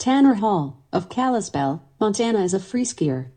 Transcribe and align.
Tanner 0.00 0.32
Hall 0.36 0.82
of 0.94 1.10
Kalispell, 1.10 1.82
Montana 2.00 2.42
is 2.42 2.54
a 2.54 2.58
free 2.58 2.86
skier. 2.86 3.32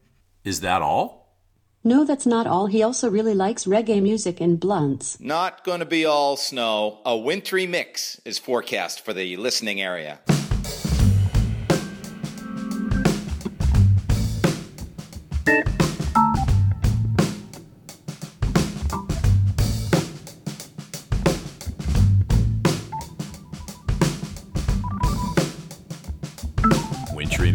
Is 0.45 0.61
that 0.61 0.81
all? 0.81 1.37
No, 1.83 2.05
that's 2.05 2.25
not 2.25 2.47
all. 2.47 2.67
He 2.67 2.81
also 2.81 3.09
really 3.09 3.33
likes 3.33 3.65
reggae 3.65 4.01
music 4.01 4.39
and 4.39 4.57
blunts. 4.57 5.19
Not 5.19 5.65
going 5.65 5.81
to 5.81 5.85
be 5.85 6.05
all 6.05 6.37
snow. 6.37 7.01
A 7.05 7.17
wintry 7.17 7.67
mix 7.67 8.21
is 8.23 8.39
forecast 8.39 9.03
for 9.03 9.11
the 9.11 9.35
listening 9.35 9.81
area. 9.81 10.21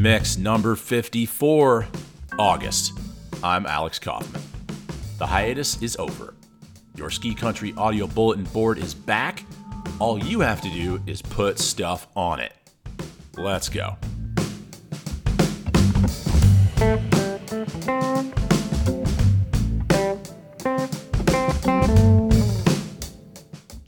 Mix 0.09 0.39
number 0.39 0.75
54, 0.75 1.87
August. 2.39 2.99
I'm 3.45 3.67
Alex 3.67 3.99
Kaufman. 3.99 4.41
The 5.19 5.27
hiatus 5.27 5.83
is 5.83 5.97
over. 5.97 6.33
Your 6.95 7.11
Ski 7.11 7.35
Country 7.35 7.75
audio 7.77 8.07
bulletin 8.07 8.45
board 8.45 8.79
is 8.79 8.95
back. 8.95 9.45
All 9.99 10.19
you 10.19 10.41
have 10.41 10.63
to 10.63 10.71
do 10.71 11.03
is 11.07 11.21
put 11.21 11.59
stuff 11.59 12.07
on 12.17 12.41
it. 12.41 12.55
Let's 13.37 13.69
go. 13.69 13.99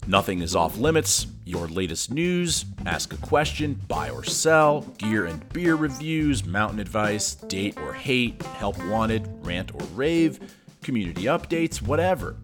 Nothing 0.06 0.42
is 0.42 0.54
off 0.54 0.76
limits. 0.76 1.26
Your 1.50 1.66
latest 1.66 2.12
news, 2.12 2.64
ask 2.86 3.12
a 3.12 3.16
question, 3.16 3.74
buy 3.88 4.08
or 4.10 4.22
sell, 4.22 4.82
gear 4.98 5.26
and 5.26 5.52
beer 5.52 5.74
reviews, 5.74 6.44
mountain 6.44 6.78
advice, 6.78 7.34
date 7.34 7.76
or 7.80 7.92
hate, 7.92 8.40
help 8.40 8.78
wanted, 8.84 9.28
rant 9.44 9.74
or 9.74 9.84
rave, 9.96 10.38
community 10.80 11.24
updates, 11.24 11.82
whatever. 11.82 12.36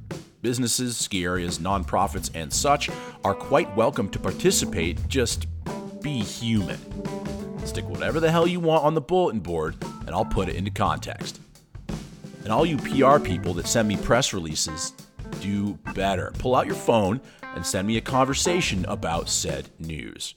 Businesses, 0.43 0.97
ski 0.97 1.23
areas, 1.23 1.61
nonprofits, 1.61 2.33
and 2.35 2.53
such 2.53 2.91
are 3.23 3.33
quite 3.33 3.73
welcome 3.77 4.09
to 4.09 4.19
participate. 4.19 4.99
Just 5.07 5.47
be 6.03 6.19
human. 6.19 6.81
Stick 7.65 7.89
whatever 7.89 8.19
the 8.19 8.33
hell 8.33 8.49
you 8.49 8.59
want 8.59 8.83
on 8.83 8.95
the 8.95 9.01
bulletin 9.01 9.39
board, 9.39 9.77
and 10.01 10.11
I'll 10.17 10.25
put 10.25 10.49
it 10.49 10.57
into 10.57 10.73
context. 10.73 11.39
And 12.43 12.53
all 12.53 12.67
you 12.67 12.77
PR 12.79 13.21
people 13.21 13.55
that 13.55 13.69
send 13.69 13.87
me 13.87 13.97
press 13.99 14.33
releases, 14.33 14.95
do 15.41 15.75
better. 15.95 16.33
Pull 16.39 16.57
out 16.57 16.67
your 16.67 16.75
phone 16.75 17.21
and 17.57 17.67
send 17.67 17.89
me 17.89 17.97
a 17.97 18.01
conversation 18.01 18.85
about 18.85 19.29
said 19.29 19.69
news. 19.81 20.35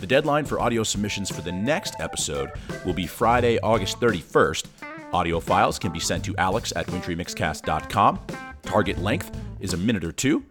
The 0.00 0.06
deadline 0.06 0.44
for 0.44 0.60
audio 0.60 0.84
submissions 0.84 1.30
for 1.30 1.42
the 1.42 1.52
next 1.52 1.94
episode 1.98 2.52
will 2.86 2.94
be 2.94 3.06
Friday, 3.06 3.58
August 3.60 3.98
31st. 3.98 4.66
Audio 5.12 5.40
files 5.40 5.78
can 5.78 5.92
be 5.92 5.98
sent 5.98 6.24
to 6.24 6.36
alex 6.36 6.72
at 6.76 6.86
wintrymixcast.com. 6.86 8.20
Target 8.62 8.98
length 8.98 9.36
is 9.58 9.72
a 9.72 9.76
minute 9.76 10.04
or 10.04 10.12
two. 10.12 10.44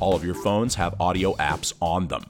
All 0.00 0.14
of 0.14 0.24
your 0.24 0.34
phones 0.34 0.74
have 0.76 1.00
audio 1.00 1.34
apps 1.34 1.72
on 1.80 2.08
them. 2.08 2.24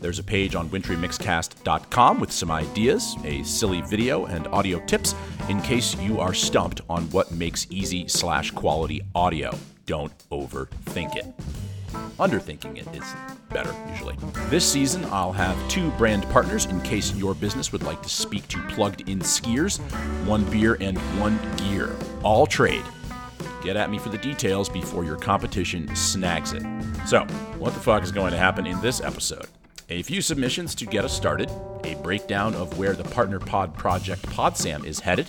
There's 0.00 0.18
a 0.18 0.22
page 0.22 0.54
on 0.54 0.68
wintrymixcast.com 0.70 2.20
with 2.20 2.32
some 2.32 2.50
ideas, 2.50 3.16
a 3.24 3.42
silly 3.42 3.82
video, 3.82 4.26
and 4.26 4.46
audio 4.48 4.84
tips 4.86 5.14
in 5.48 5.60
case 5.62 5.96
you 6.00 6.20
are 6.20 6.34
stumped 6.34 6.80
on 6.88 7.04
what 7.10 7.30
makes 7.32 7.66
easy 7.70 8.08
slash 8.08 8.50
quality 8.50 9.02
audio. 9.14 9.56
Don't 9.86 10.12
overthink 10.30 11.16
it. 11.16 11.26
Underthinking 12.18 12.76
it 12.76 12.86
is 12.94 13.04
better, 13.50 13.74
usually. 13.90 14.16
This 14.48 14.70
season, 14.70 15.04
I'll 15.06 15.32
have 15.32 15.56
two 15.68 15.90
brand 15.92 16.24
partners 16.30 16.66
in 16.66 16.80
case 16.82 17.14
your 17.14 17.34
business 17.34 17.72
would 17.72 17.82
like 17.82 18.02
to 18.02 18.08
speak 18.08 18.46
to 18.48 18.60
plugged 18.68 19.08
in 19.08 19.20
skiers, 19.20 19.78
one 20.26 20.44
beer 20.50 20.76
and 20.80 20.98
one 21.20 21.38
gear. 21.56 21.94
All 22.22 22.46
trade. 22.46 22.84
Get 23.62 23.76
at 23.76 23.90
me 23.90 23.98
for 23.98 24.08
the 24.08 24.18
details 24.18 24.68
before 24.68 25.04
your 25.04 25.16
competition 25.16 25.94
snags 25.94 26.52
it. 26.52 26.62
So, 27.06 27.20
what 27.58 27.74
the 27.74 27.80
fuck 27.80 28.02
is 28.02 28.12
going 28.12 28.32
to 28.32 28.38
happen 28.38 28.66
in 28.66 28.80
this 28.80 29.00
episode? 29.00 29.46
A 29.90 30.02
few 30.02 30.20
submissions 30.20 30.74
to 30.74 30.86
get 30.86 31.06
us 31.06 31.16
started, 31.16 31.50
a 31.84 31.94
breakdown 32.02 32.54
of 32.54 32.78
where 32.78 32.92
the 32.92 33.04
Partner 33.04 33.38
Pod 33.38 33.74
Project 33.74 34.20
PodSam 34.26 34.84
is 34.84 35.00
headed, 35.00 35.26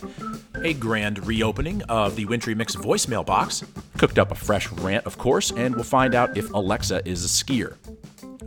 a 0.56 0.74
grand 0.74 1.26
reopening 1.26 1.82
of 1.84 2.18
the 2.18 2.26
Wintry 2.26 2.54
Mix 2.56 2.76
voicemail 2.76 3.26
box, 3.26 3.64
cooked 4.00 4.18
up 4.18 4.32
a 4.32 4.36
fresh 4.36 4.72
rant, 4.72 5.06
of 5.06 5.18
course, 5.18 5.52
and 5.52 5.76
we'll 5.76 5.84
find 5.84 6.16
out 6.16 6.38
if 6.38 6.52
Alexa 6.54 7.08
is 7.08 7.26
a 7.26 7.28
skier. 7.28 7.76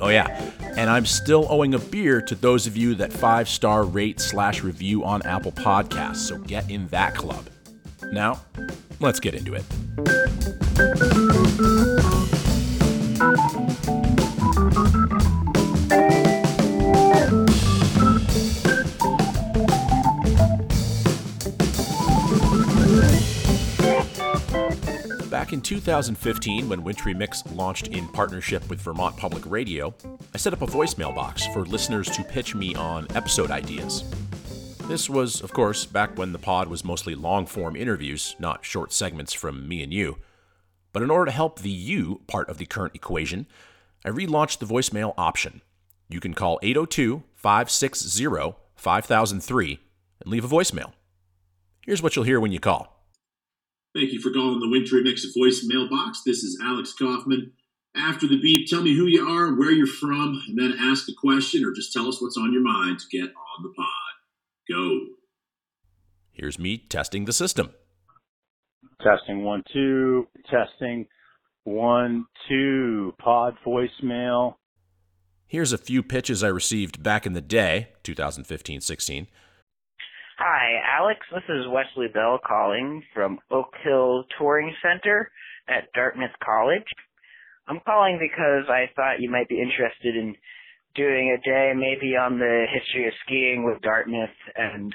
Oh 0.01 0.09
yeah, 0.09 0.51
and 0.77 0.89
I'm 0.91 1.05
still 1.05 1.47
owing 1.51 1.75
a 1.75 1.79
beer 1.79 2.23
to 2.23 2.35
those 2.35 2.67
of 2.67 2.77
you 2.77 2.95
that 2.97 3.13
five 3.13 3.49
star 3.49 3.85
rate 3.85 4.19
slash 4.19 4.63
review 4.63 5.05
on 5.05 5.23
Apple 5.23 5.53
Podcasts, 5.53 6.17
so 6.17 6.39
get 6.39 6.71
in 6.71 6.89
that 6.89 7.15
club. 7.15 7.47
Now, 8.11 8.41
let's 8.99 9.21
get 9.21 9.35
into 9.35 9.55
it. 9.55 9.63
Back 25.53 25.59
in 25.59 25.61
2015, 25.61 26.67
when 26.67 26.83
Wintry 26.83 27.13
Mix 27.13 27.45
launched 27.53 27.89
in 27.89 28.09
partnership 28.09 28.67
with 28.71 28.81
Vermont 28.81 29.19
Public 29.19 29.45
Radio, 29.45 29.95
I 30.33 30.39
set 30.39 30.55
up 30.55 30.63
a 30.63 30.67
voicemail 30.67 31.15
box 31.15 31.47
for 31.49 31.67
listeners 31.67 32.09
to 32.09 32.25
pitch 32.25 32.55
me 32.55 32.75
on 32.75 33.07
episode 33.15 33.51
ideas. 33.51 34.03
This 34.89 35.11
was, 35.11 35.43
of 35.43 35.53
course, 35.53 35.85
back 35.85 36.17
when 36.17 36.33
the 36.33 36.39
pod 36.39 36.69
was 36.69 36.87
mostly 36.87 37.15
long 37.15 37.45
form 37.45 37.77
interviews, 37.77 38.35
not 38.39 38.65
short 38.65 38.95
segments 38.95 39.35
from 39.35 39.69
me 39.69 39.83
and 39.83 39.93
you. 39.93 40.17
But 40.91 41.03
in 41.03 41.11
order 41.11 41.27
to 41.27 41.37
help 41.37 41.59
the 41.59 41.69
you 41.69 42.23
part 42.27 42.49
of 42.49 42.57
the 42.57 42.65
current 42.65 42.95
equation, 42.95 43.47
I 44.07 44.09
relaunched 44.09 44.59
the 44.59 44.65
voicemail 44.65 45.13
option. 45.19 45.61
You 46.09 46.19
can 46.21 46.33
call 46.33 46.61
802 46.63 47.25
560 47.34 48.55
5003 48.75 49.81
and 50.23 50.31
leave 50.31 50.47
a 50.47 50.49
voicemail. 50.49 50.93
Here's 51.84 52.03
what 52.03 52.17
you'll 52.17 52.25
hear 52.25 52.41
when 52.41 52.53
you 52.53 52.59
call. 52.59 53.02
Thank 54.03 54.15
you 54.15 54.21
for 54.21 54.33
calling 54.33 54.59
the 54.59 54.69
Wintry 54.69 55.01
Mix 55.05 55.25
voicemail 55.27 55.89
box. 55.89 56.23
This 56.27 56.43
is 56.43 56.59
Alex 56.61 56.93
Kaufman. 56.93 57.53
After 57.95 58.27
the 58.27 58.41
beep, 58.41 58.69
tell 58.69 58.83
me 58.83 58.97
who 58.97 59.07
you 59.07 59.25
are, 59.25 59.55
where 59.55 59.71
you're 59.71 59.87
from, 59.87 60.43
and 60.49 60.59
then 60.59 60.75
ask 60.77 61.09
a 61.09 61.13
question 61.13 61.65
or 61.65 61.71
just 61.71 61.93
tell 61.93 62.09
us 62.09 62.21
what's 62.21 62.37
on 62.37 62.53
your 62.53 62.63
mind 62.63 62.99
to 62.99 63.07
get 63.17 63.29
on 63.29 63.63
the 63.63 63.73
pod. 63.77 63.87
Go. 64.69 65.01
Here's 66.33 66.59
me 66.59 66.79
testing 66.79 67.27
the 67.27 67.33
system. 67.33 67.75
Testing 69.01 69.45
one, 69.45 69.63
two. 69.73 70.27
Testing 70.51 71.07
one, 71.63 72.27
two. 72.49 73.15
Pod 73.21 73.55
voicemail. 73.65 74.57
Here's 75.47 75.73
a 75.73 75.79
few 75.79 76.03
pitches 76.03 76.43
I 76.43 76.49
received 76.49 77.05
back 77.05 77.25
in 77.25 77.34
the 77.34 77.41
day, 77.41 77.91
2015 78.03 78.81
16. 78.81 79.29
Hi, 80.44 80.82
Alex. 80.98 81.20
This 81.30 81.47
is 81.48 81.70
Wesley 81.70 82.08
Bell 82.12 82.41
calling 82.44 83.04
from 83.14 83.38
Oak 83.53 83.70
Hill 83.84 84.25
Touring 84.36 84.75
Center 84.82 85.30
at 85.69 85.86
Dartmouth 85.94 86.34
College. 86.44 86.82
I'm 87.69 87.78
calling 87.86 88.19
because 88.19 88.66
I 88.66 88.91
thought 88.97 89.22
you 89.22 89.30
might 89.30 89.48
be 89.48 89.62
interested 89.62 90.16
in 90.16 90.34
doing 90.97 91.30
a 91.30 91.38
day 91.47 91.70
maybe 91.76 92.16
on 92.19 92.41
the 92.41 92.66
history 92.75 93.06
of 93.06 93.14
skiing 93.25 93.62
with 93.62 93.80
Dartmouth 93.82 94.34
and 94.56 94.92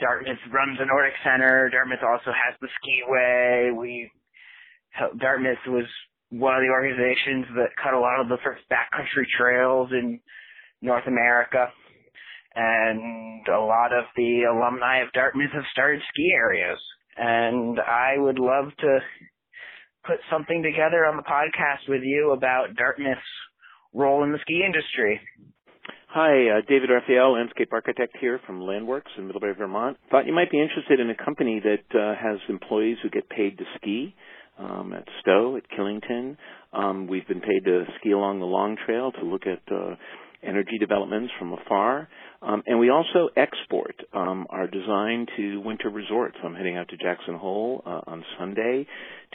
Dartmouth 0.00 0.40
runs 0.50 0.78
the 0.78 0.86
Nordic 0.86 1.20
Center. 1.22 1.68
Dartmouth 1.68 2.00
also 2.00 2.32
has 2.32 2.56
the 2.62 2.72
skiway. 2.80 3.76
We 3.76 4.10
Dartmouth 5.20 5.60
was 5.68 5.84
one 6.30 6.56
of 6.56 6.62
the 6.62 6.72
organizations 6.72 7.44
that 7.56 7.76
cut 7.76 7.92
a 7.92 8.00
lot 8.00 8.22
of 8.22 8.30
the 8.30 8.40
first 8.42 8.62
backcountry 8.72 9.28
trails 9.36 9.90
in 9.92 10.18
North 10.80 11.06
America 11.06 11.68
and 12.54 13.46
a 13.48 13.60
lot 13.60 13.92
of 13.92 14.04
the 14.16 14.42
alumni 14.44 15.02
of 15.02 15.12
Dartmouth 15.12 15.50
have 15.52 15.64
started 15.72 16.00
ski 16.12 16.30
areas. 16.34 16.78
And 17.16 17.78
I 17.80 18.14
would 18.16 18.38
love 18.38 18.70
to 18.80 18.98
put 20.06 20.16
something 20.30 20.62
together 20.62 21.06
on 21.06 21.16
the 21.16 21.22
podcast 21.22 21.88
with 21.88 22.02
you 22.02 22.32
about 22.32 22.76
Dartmouth's 22.76 23.20
role 23.92 24.24
in 24.24 24.32
the 24.32 24.38
ski 24.42 24.62
industry. 24.64 25.20
Hi, 26.08 26.58
uh, 26.58 26.60
David 26.68 26.90
Raphael, 26.90 27.32
landscape 27.32 27.70
architect 27.72 28.16
here 28.20 28.40
from 28.46 28.60
Landworks 28.60 29.10
in 29.18 29.26
Middlebury, 29.26 29.54
Vermont. 29.54 29.96
Thought 30.12 30.26
you 30.26 30.32
might 30.32 30.50
be 30.50 30.60
interested 30.60 31.00
in 31.00 31.10
a 31.10 31.24
company 31.24 31.60
that 31.60 31.98
uh, 31.98 32.14
has 32.14 32.38
employees 32.48 32.98
who 33.02 33.10
get 33.10 33.28
paid 33.28 33.58
to 33.58 33.64
ski. 33.76 34.14
Um, 34.56 34.92
at 34.92 35.04
Stowe, 35.20 35.56
at 35.56 35.64
Killington, 35.76 36.36
um, 36.72 37.08
we've 37.08 37.26
been 37.26 37.40
paid 37.40 37.64
to 37.64 37.82
ski 37.98 38.12
along 38.12 38.38
the 38.38 38.46
Long 38.46 38.76
Trail 38.86 39.10
to 39.10 39.24
look 39.24 39.42
at 39.48 39.60
uh, 39.74 39.96
energy 40.46 40.78
developments 40.78 41.32
from 41.40 41.52
afar. 41.52 42.08
Um, 42.44 42.62
and 42.66 42.78
we 42.78 42.90
also 42.90 43.30
export 43.36 43.96
um, 44.12 44.46
our 44.50 44.66
design 44.66 45.26
to 45.36 45.60
winter 45.60 45.88
resorts. 45.88 46.36
I'm 46.44 46.54
heading 46.54 46.76
out 46.76 46.88
to 46.90 46.96
Jackson 46.96 47.36
Hole 47.36 47.82
uh, 47.86 48.00
on 48.06 48.24
Sunday 48.38 48.86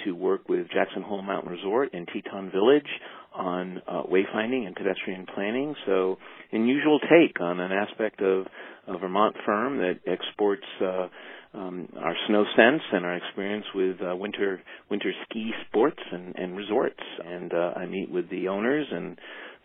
to 0.05 0.11
work 0.11 0.47
with 0.47 0.67
Jackson 0.71 1.01
Hole 1.01 1.23
Mountain 1.23 1.51
Resort 1.51 1.93
in 1.93 2.05
Teton 2.05 2.51
Village 2.51 2.87
on 3.33 3.81
uh, 3.87 4.03
wayfinding 4.03 4.67
and 4.67 4.75
pedestrian 4.75 5.25
planning. 5.33 5.75
So, 5.85 6.17
unusual 6.51 6.99
take 6.99 7.39
on 7.41 7.59
an 7.59 7.71
aspect 7.71 8.21
of 8.21 8.45
a 8.87 8.97
Vermont 8.97 9.35
firm 9.45 9.77
that 9.77 9.99
exports 10.05 10.65
uh, 10.81 11.07
um, 11.53 11.89
our 11.97 12.15
snow 12.27 12.43
sense 12.55 12.81
and 12.91 13.05
our 13.05 13.15
experience 13.15 13.65
with 13.73 13.97
uh, 14.01 14.15
winter 14.15 14.61
winter 14.89 15.11
ski 15.23 15.51
sports 15.67 15.99
and, 16.11 16.35
and 16.35 16.55
resorts. 16.55 16.99
And 17.25 17.53
uh, 17.53 17.73
I 17.75 17.85
meet 17.87 18.11
with 18.11 18.29
the 18.29 18.49
owners 18.49 18.85
and 18.91 19.17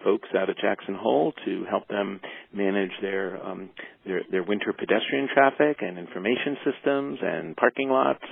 folks 0.05 0.29
out 0.37 0.51
at 0.51 0.59
Jackson 0.59 0.95
Hole 0.95 1.33
to 1.45 1.65
help 1.69 1.89
them 1.89 2.21
manage 2.53 2.93
their 3.01 3.45
um, 3.45 3.71
their, 4.07 4.21
their 4.31 4.43
winter 4.43 4.73
pedestrian 4.73 5.29
traffic 5.33 5.79
and 5.81 5.99
information 5.99 6.57
systems 6.65 7.19
and 7.23 7.57
parking 7.57 7.89
lots 7.89 8.25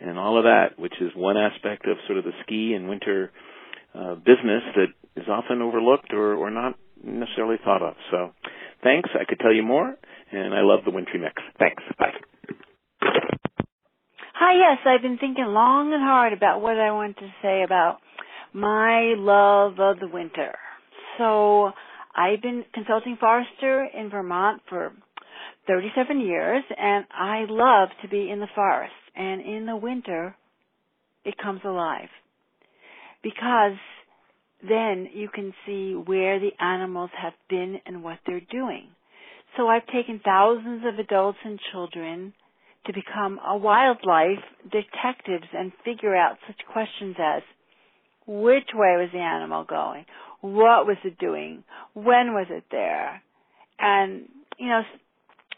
and 0.00 0.18
all 0.18 0.38
of 0.38 0.44
that, 0.44 0.78
which 0.78 0.94
is 1.00 1.10
one 1.14 1.36
aspect 1.36 1.86
of 1.86 1.96
sort 2.06 2.18
of 2.18 2.24
the 2.24 2.32
ski 2.42 2.72
and 2.74 2.88
winter 2.88 3.30
uh, 3.94 4.14
business 4.14 4.62
that 4.76 4.88
is 5.16 5.28
often 5.28 5.60
overlooked 5.62 6.12
or, 6.12 6.34
or 6.34 6.50
not 6.50 6.74
necessarily 7.04 7.56
thought 7.64 7.82
of. 7.82 7.94
So, 8.10 8.30
thanks. 8.82 9.10
I 9.14 9.24
could 9.28 9.38
tell 9.40 9.52
you 9.52 9.62
more, 9.62 9.94
and 10.32 10.54
I 10.54 10.62
love 10.62 10.80
the 10.84 10.90
wintry 10.90 11.20
mix. 11.20 11.34
Thanks. 11.58 11.82
Bye. 11.98 12.12
Hi, 14.34 14.54
yes, 14.56 14.78
I've 14.86 15.02
been 15.02 15.18
thinking 15.18 15.44
long 15.44 15.92
and 15.92 16.02
hard 16.02 16.32
about 16.32 16.62
what 16.62 16.78
I 16.78 16.92
want 16.92 17.18
to 17.18 17.28
say 17.42 17.62
about 17.62 17.98
my 18.54 19.14
love 19.16 19.78
of 19.78 20.00
the 20.00 20.08
winter. 20.08 20.54
So, 21.20 21.72
I've 22.16 22.40
been 22.40 22.64
consulting 22.72 23.18
forester 23.20 23.84
in 23.94 24.08
Vermont 24.08 24.62
for 24.70 24.92
37 25.66 26.18
years, 26.18 26.64
and 26.78 27.04
I 27.12 27.44
love 27.46 27.90
to 28.00 28.08
be 28.08 28.30
in 28.30 28.40
the 28.40 28.48
forest. 28.54 28.94
And 29.14 29.42
in 29.42 29.66
the 29.66 29.76
winter, 29.76 30.34
it 31.26 31.34
comes 31.36 31.60
alive. 31.62 32.08
Because 33.22 33.76
then 34.66 35.10
you 35.12 35.28
can 35.28 35.52
see 35.66 35.92
where 35.92 36.40
the 36.40 36.52
animals 36.58 37.10
have 37.20 37.34
been 37.50 37.80
and 37.84 38.02
what 38.02 38.18
they're 38.26 38.40
doing. 38.50 38.88
So 39.58 39.66
I've 39.66 39.86
taken 39.88 40.22
thousands 40.24 40.84
of 40.86 40.98
adults 40.98 41.38
and 41.44 41.60
children 41.70 42.32
to 42.86 42.94
become 42.94 43.38
a 43.46 43.58
wildlife 43.58 44.42
detectives 44.64 45.48
and 45.52 45.70
figure 45.84 46.16
out 46.16 46.38
such 46.46 46.56
questions 46.72 47.16
as 47.18 47.42
which 48.26 48.68
way 48.74 48.96
was 48.96 49.10
the 49.12 49.18
animal 49.18 49.64
going? 49.64 50.06
What 50.40 50.86
was 50.86 50.96
it 51.04 51.18
doing? 51.18 51.64
When 51.94 52.34
was 52.34 52.46
it 52.50 52.64
there? 52.70 53.22
And, 53.78 54.28
you 54.58 54.68
know, 54.68 54.82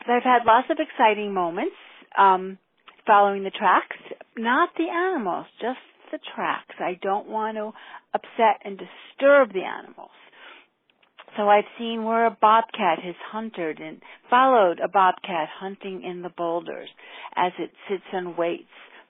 I've 0.08 0.22
had 0.22 0.44
lots 0.46 0.68
of 0.70 0.78
exciting 0.80 1.32
moments, 1.32 1.76
um, 2.18 2.58
following 3.06 3.44
the 3.44 3.50
tracks, 3.50 3.96
not 4.36 4.70
the 4.76 4.88
animals, 4.88 5.46
just 5.60 5.78
the 6.10 6.18
tracks. 6.34 6.74
I 6.78 6.98
don't 7.00 7.28
want 7.28 7.56
to 7.56 7.72
upset 8.14 8.60
and 8.64 8.78
disturb 8.78 9.52
the 9.52 9.62
animals. 9.62 10.10
So 11.36 11.48
I've 11.48 11.64
seen 11.78 12.04
where 12.04 12.26
a 12.26 12.36
bobcat 12.40 12.98
has 13.02 13.14
hunted 13.30 13.80
and 13.80 14.02
followed 14.28 14.80
a 14.80 14.88
bobcat 14.88 15.48
hunting 15.58 16.02
in 16.04 16.20
the 16.20 16.28
boulders 16.28 16.88
as 17.34 17.52
it 17.58 17.70
sits 17.88 18.04
and 18.12 18.36
waits 18.36 18.64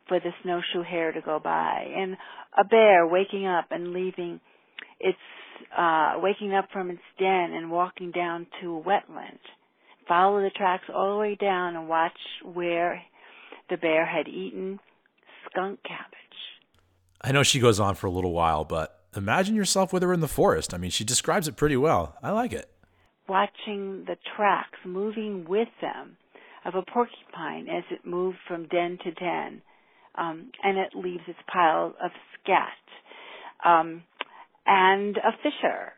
for 0.07 0.21
the 0.21 0.31
snowshoe 0.43 0.83
hare 0.89 1.13
to 1.13 1.21
go 1.21 1.41
by, 1.43 1.87
and 1.97 2.17
a 2.57 2.65
bear 2.65 3.07
waking 3.07 3.47
up 3.47 3.67
and 3.71 3.93
leaving 3.93 4.41
its 5.01 5.19
uh 5.77 6.15
waking 6.17 6.55
up 6.55 6.69
from 6.73 6.91
its 6.91 7.03
den 7.19 7.53
and 7.53 7.71
walking 7.71 8.11
down 8.11 8.47
to 8.61 8.79
a 8.79 8.83
wetland. 8.83 9.39
Follow 10.09 10.41
the 10.41 10.51
tracks 10.51 10.85
all 10.93 11.13
the 11.13 11.19
way 11.21 11.35
down 11.35 11.77
and 11.77 11.89
watch 11.89 12.19
where 12.45 13.03
the 13.71 13.77
bear 13.77 14.05
had 14.05 14.29
eaten 14.29 14.81
skunk 15.51 15.81
cabbage. 15.83 16.19
I 17.21 17.33
know 17.33 17.43
she 17.43 17.61
goes 17.61 17.79
on 17.79 17.95
for 17.95 18.09
a 18.09 18.11
little 18.11 18.33
while, 18.33 18.65
but 18.65 19.01
imagine 19.17 19.55
yourself 19.55 19.93
with 19.93 20.03
her 20.03 20.13
in 20.13 20.21
the 20.21 20.29
forest. 20.29 20.75
I 20.75 20.79
mean, 20.79 20.91
she 20.91 21.05
describes 21.05 21.47
it 21.47 21.57
pretty 21.57 21.77
well. 21.77 22.17
I 22.23 22.33
like 22.33 22.53
it. 22.53 22.69
Watching 23.29 24.05
the 24.07 24.17
tracks 24.37 24.79
moving 24.85 25.47
with 25.49 25.69
them 25.81 26.17
of 26.65 26.75
a 26.75 26.83
porcupine 26.83 27.69
as 27.69 27.85
it 27.91 28.05
moved 28.05 28.39
from 28.47 28.67
den 28.69 28.99
to 29.05 29.11
den, 29.13 29.63
um, 30.17 30.51
and 30.63 30.79
it 30.79 30.95
leaves 30.95 31.23
its 31.27 31.39
pile 31.53 31.95
of 32.03 32.11
scat. 32.43 32.69
Um, 33.65 34.03
and 34.67 35.17
a 35.17 35.33
fisher, 35.43 35.93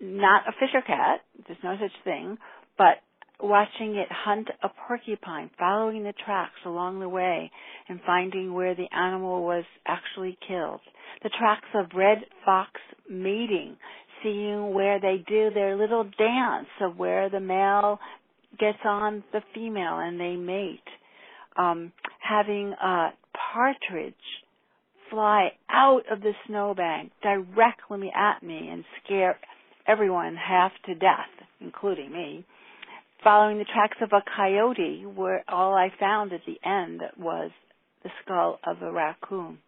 not 0.00 0.42
a 0.48 0.52
fisher 0.52 0.82
cat, 0.86 1.20
there's 1.46 1.58
no 1.62 1.76
such 1.80 1.92
thing, 2.04 2.38
but 2.76 2.98
watching 3.40 3.96
it 3.96 4.08
hunt 4.10 4.48
a 4.62 4.68
porcupine, 4.86 5.50
following 5.58 6.02
the 6.02 6.14
tracks 6.24 6.58
along 6.64 7.00
the 7.00 7.08
way 7.08 7.50
and 7.88 8.00
finding 8.06 8.54
where 8.54 8.74
the 8.74 8.86
animal 8.94 9.44
was 9.44 9.64
actually 9.86 10.38
killed. 10.46 10.80
The 11.22 11.30
tracks 11.38 11.68
of 11.74 11.86
red 11.94 12.18
fox 12.44 12.70
mating, 13.08 13.76
seeing 14.22 14.72
where 14.72 15.00
they 15.00 15.22
do 15.28 15.50
their 15.52 15.76
little 15.76 16.04
dance 16.04 16.68
of 16.80 16.96
where 16.98 17.28
the 17.28 17.40
male 17.40 17.98
gets 18.58 18.78
on 18.84 19.22
the 19.32 19.42
female 19.54 19.98
and 19.98 20.18
they 20.18 20.36
mate. 20.36 20.80
Um, 21.58 21.92
having 22.20 22.72
a 22.72 23.10
partridge 23.52 24.14
fly 25.10 25.50
out 25.70 26.02
of 26.10 26.20
the 26.20 26.32
snowbank 26.46 27.12
directly 27.22 28.10
at 28.14 28.42
me 28.42 28.68
and 28.72 28.84
scare 29.04 29.38
everyone 29.86 30.36
half 30.36 30.72
to 30.86 30.94
death, 30.94 31.30
including 31.60 32.12
me 32.12 32.44
following 33.26 33.58
the 33.58 33.64
tracks 33.64 33.96
of 34.00 34.12
a 34.12 34.22
coyote 34.36 35.04
where 35.04 35.44
all 35.48 35.74
I 35.74 35.88
found 35.98 36.32
at 36.32 36.42
the 36.46 36.58
end 36.64 37.02
was 37.18 37.50
the 38.04 38.10
skull 38.22 38.60
of 38.64 38.82
a 38.82 38.92
raccoon. 38.92 39.58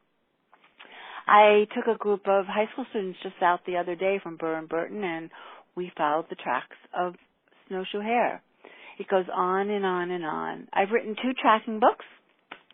I 1.27 1.67
took 1.75 1.93
a 1.93 1.99
group 1.99 2.23
of 2.27 2.47
high 2.47 2.71
school 2.73 2.87
students 2.91 3.19
just 3.23 3.35
out 3.43 3.61
the 3.67 3.77
other 3.77 3.97
day 3.97 4.21
from 4.23 4.37
Burr 4.37 4.59
and 4.59 4.69
Burton 4.69 5.03
and 5.03 5.31
we 5.75 5.91
followed 5.97 6.27
the 6.31 6.37
tracks 6.37 6.77
of 6.97 7.15
snowshoe 7.67 8.01
hare. 8.01 8.43
It 8.99 9.09
goes 9.09 9.27
on 9.35 9.71
and 9.71 9.85
on 9.85 10.11
and 10.11 10.25
on. 10.25 10.69
I've 10.73 10.91
written 10.91 11.17
two 11.21 11.33
tracking 11.41 11.81
books 11.81 12.05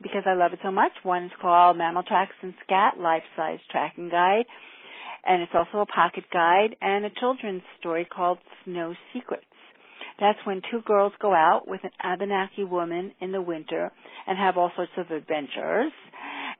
because 0.02 0.22
I 0.26 0.34
love 0.34 0.52
it 0.52 0.58
so 0.62 0.70
much. 0.70 0.92
One 1.02 1.24
is 1.24 1.32
called 1.40 1.76
Mammal 1.76 2.02
Tracks 2.02 2.34
and 2.42 2.54
Scat, 2.64 2.98
Life-Size 2.98 3.60
Tracking 3.70 4.08
Guide, 4.08 4.46
and 5.26 5.42
it's 5.42 5.52
also 5.54 5.78
a 5.78 5.86
pocket 5.86 6.24
guide 6.32 6.76
and 6.80 7.04
a 7.04 7.10
children's 7.18 7.62
story 7.78 8.04
called 8.04 8.38
Snow 8.64 8.94
Secrets. 9.12 9.44
That's 10.20 10.38
when 10.44 10.62
two 10.70 10.80
girls 10.82 11.12
go 11.20 11.34
out 11.34 11.66
with 11.66 11.80
an 11.82 11.90
Abenaki 12.02 12.64
woman 12.64 13.12
in 13.20 13.32
the 13.32 13.42
winter 13.42 13.90
and 14.26 14.38
have 14.38 14.56
all 14.56 14.70
sorts 14.76 14.92
of 14.96 15.10
adventures. 15.10 15.92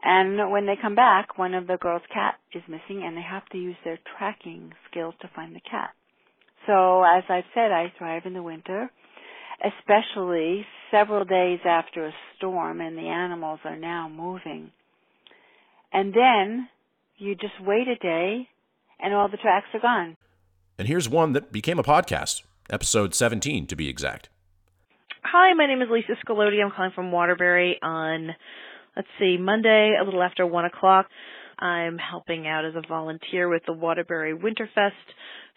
And 0.03 0.51
when 0.51 0.67
they 0.67 0.75
come 0.81 0.95
back, 0.95 1.39
one 1.39 1.55
of 1.55 1.67
the 1.67 1.77
girls' 1.77 2.03
cat 2.13 2.35
is 2.53 2.63
missing 2.69 3.05
and 3.05 3.17
they 3.17 3.23
have 3.23 3.47
to 3.53 3.59
use 3.59 3.77
their 3.85 3.99
tracking 4.19 4.73
skills 4.91 5.15
to 5.21 5.31
find 5.35 5.55
the 5.55 5.61
cat. 5.61 5.91
So 6.67 7.03
as 7.05 7.25
I've 7.29 7.45
said, 7.55 7.71
I 7.71 7.93
thrive 7.97 8.23
in 8.25 8.35
the 8.35 8.43
winter, 8.43 8.91
especially 9.65 10.67
several 10.91 11.25
days 11.25 11.61
after 11.65 12.07
a 12.07 12.13
storm 12.37 12.81
and 12.81 12.97
the 12.97 13.09
animals 13.09 13.61
are 13.65 13.77
now 13.77 14.09
moving. 14.09 14.71
And 15.93 16.13
then 16.13 16.69
you 17.17 17.35
just 17.35 17.55
wait 17.61 17.89
a 17.89 17.97
day 17.97 18.49
and 19.01 19.15
all 19.15 19.29
the 19.29 19.37
tracks 19.37 19.67
are 19.75 19.81
gone. 19.81 20.17
And 20.79 20.89
here's 20.89 21.09
one 21.09 21.33
that 21.33 21.53
became 21.53 21.79
a 21.79 21.85
podcast 21.85 22.43
episode 22.71 23.15
17 23.15 23.67
to 23.67 23.77
be 23.77 23.89
exact. 23.89 24.29
Hi, 25.23 25.53
my 25.55 25.67
name 25.67 25.83
is 25.83 25.89
Lisa 25.91 26.13
Scalodi. 26.25 26.63
I'm 26.63 26.71
calling 26.71 26.93
from 26.95 27.13
Waterbury 27.13 27.79
on, 27.83 28.29
let's 28.97 29.09
see, 29.19 29.37
Monday, 29.39 29.97
a 30.01 30.05
little 30.05 30.23
after 30.23 30.47
1 30.47 30.65
o'clock. 30.65 31.07
I'm 31.59 31.99
helping 31.99 32.47
out 32.47 32.65
as 32.65 32.75
a 32.75 32.87
volunteer 32.87 33.49
with 33.49 33.63
the 33.67 33.73
Waterbury 33.73 34.35
Winterfest 34.35 34.91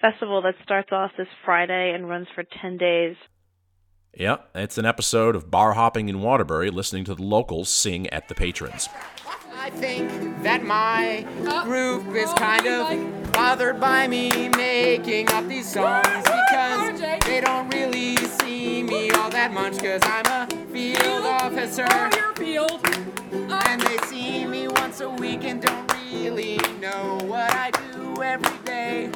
festival 0.02 0.42
that 0.44 0.56
starts 0.64 0.90
off 0.92 1.12
this 1.18 1.28
Friday 1.46 1.94
and 1.94 2.08
runs 2.08 2.28
for 2.36 2.44
10 2.62 2.78
days. 2.78 3.16
Yeah, 4.14 4.38
it's 4.56 4.78
an 4.78 4.86
episode 4.86 5.36
of 5.36 5.52
bar 5.52 5.74
hopping 5.74 6.10
in 6.10 6.22
Waterbury, 6.22 6.72
listening 6.72 7.04
to 7.06 7.16
the 7.16 7.22
locals 7.24 7.70
sing 7.70 8.08
at 8.08 8.28
the 8.28 8.36
patrons. 8.36 8.90
I 9.54 9.70
think 9.72 10.10
that 10.44 10.64
my 10.64 11.26
group 11.66 12.16
is 12.16 12.32
kind 12.34 12.66
of 12.66 13.32
bothered 13.34 13.80
by 13.80 14.08
me 14.08 14.50
making 14.50 15.30
up 15.30 15.48
these 15.48 15.72
songs 15.72 16.08
because 16.24 17.00
they 17.26 17.42
don't 17.42 17.70
really 17.74 18.16
see 18.18 18.82
me 18.82 19.12
all 19.12 19.30
that 19.30 19.52
much 19.54 19.74
because 19.76 20.02
I'm 20.04 20.26
a 20.26 20.48
field 20.72 21.26
officer. 21.26 21.86
And 23.50 23.82
they 23.82 23.98
see 24.08 24.46
me 24.46 24.68
once 24.68 25.02
a 25.02 25.10
week 25.10 25.44
and 25.44 25.62
don't 25.62 25.94
really 26.12 26.58
know 26.80 27.20
what 27.24 27.52
I 27.54 27.72
do 27.92 28.24
every 28.24 28.58
day, 28.66 29.12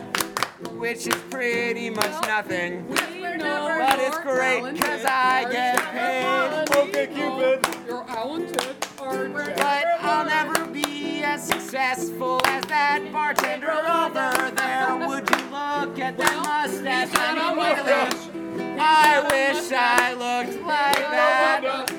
which 0.82 1.06
is 1.06 1.16
pretty 1.30 1.92
much 1.92 2.28
nothing. 2.28 2.84
But 2.90 4.00
it's 4.00 4.18
great 4.22 4.74
because 4.74 5.06
I 5.06 5.48
get 5.52 5.78
paid. 5.92 6.76
Okay, 6.76 7.06
Cupid. 7.06 7.64
You're 7.88 8.04
talented. 8.06 8.76
But 8.98 9.86
I'll 10.02 10.26
never 10.26 10.66
be 10.66 11.24
as 11.24 11.48
successful 11.48 12.42
as 12.46 12.64
that 12.66 13.08
bartender 13.14 13.70
over 13.70 14.50
there. 14.56 15.08
Would 15.08 15.30
you 15.30 15.44
look 15.52 16.00
at 16.00 16.18
that 16.18 16.38
mustache? 16.50 17.10
I 17.14 17.36
mean, 17.36 17.58
really, 17.62 18.80
I 18.80 19.22
wish 19.30 19.72
I 19.72 20.14
looked 20.14 20.66
like 20.66 20.96
that. 20.98 21.94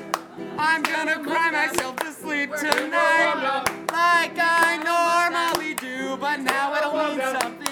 I'm 0.57 0.83
gonna 0.83 1.23
cry 1.23 1.51
myself 1.51 1.95
to 1.97 2.11
sleep 2.11 2.53
tonight, 2.57 3.63
like 3.93 4.37
I 4.37 4.77
normally 4.83 5.73
do, 5.75 6.17
but 6.17 6.41
now 6.41 6.75
it'll 6.75 7.15
mean 7.15 7.21
something. 7.39 7.62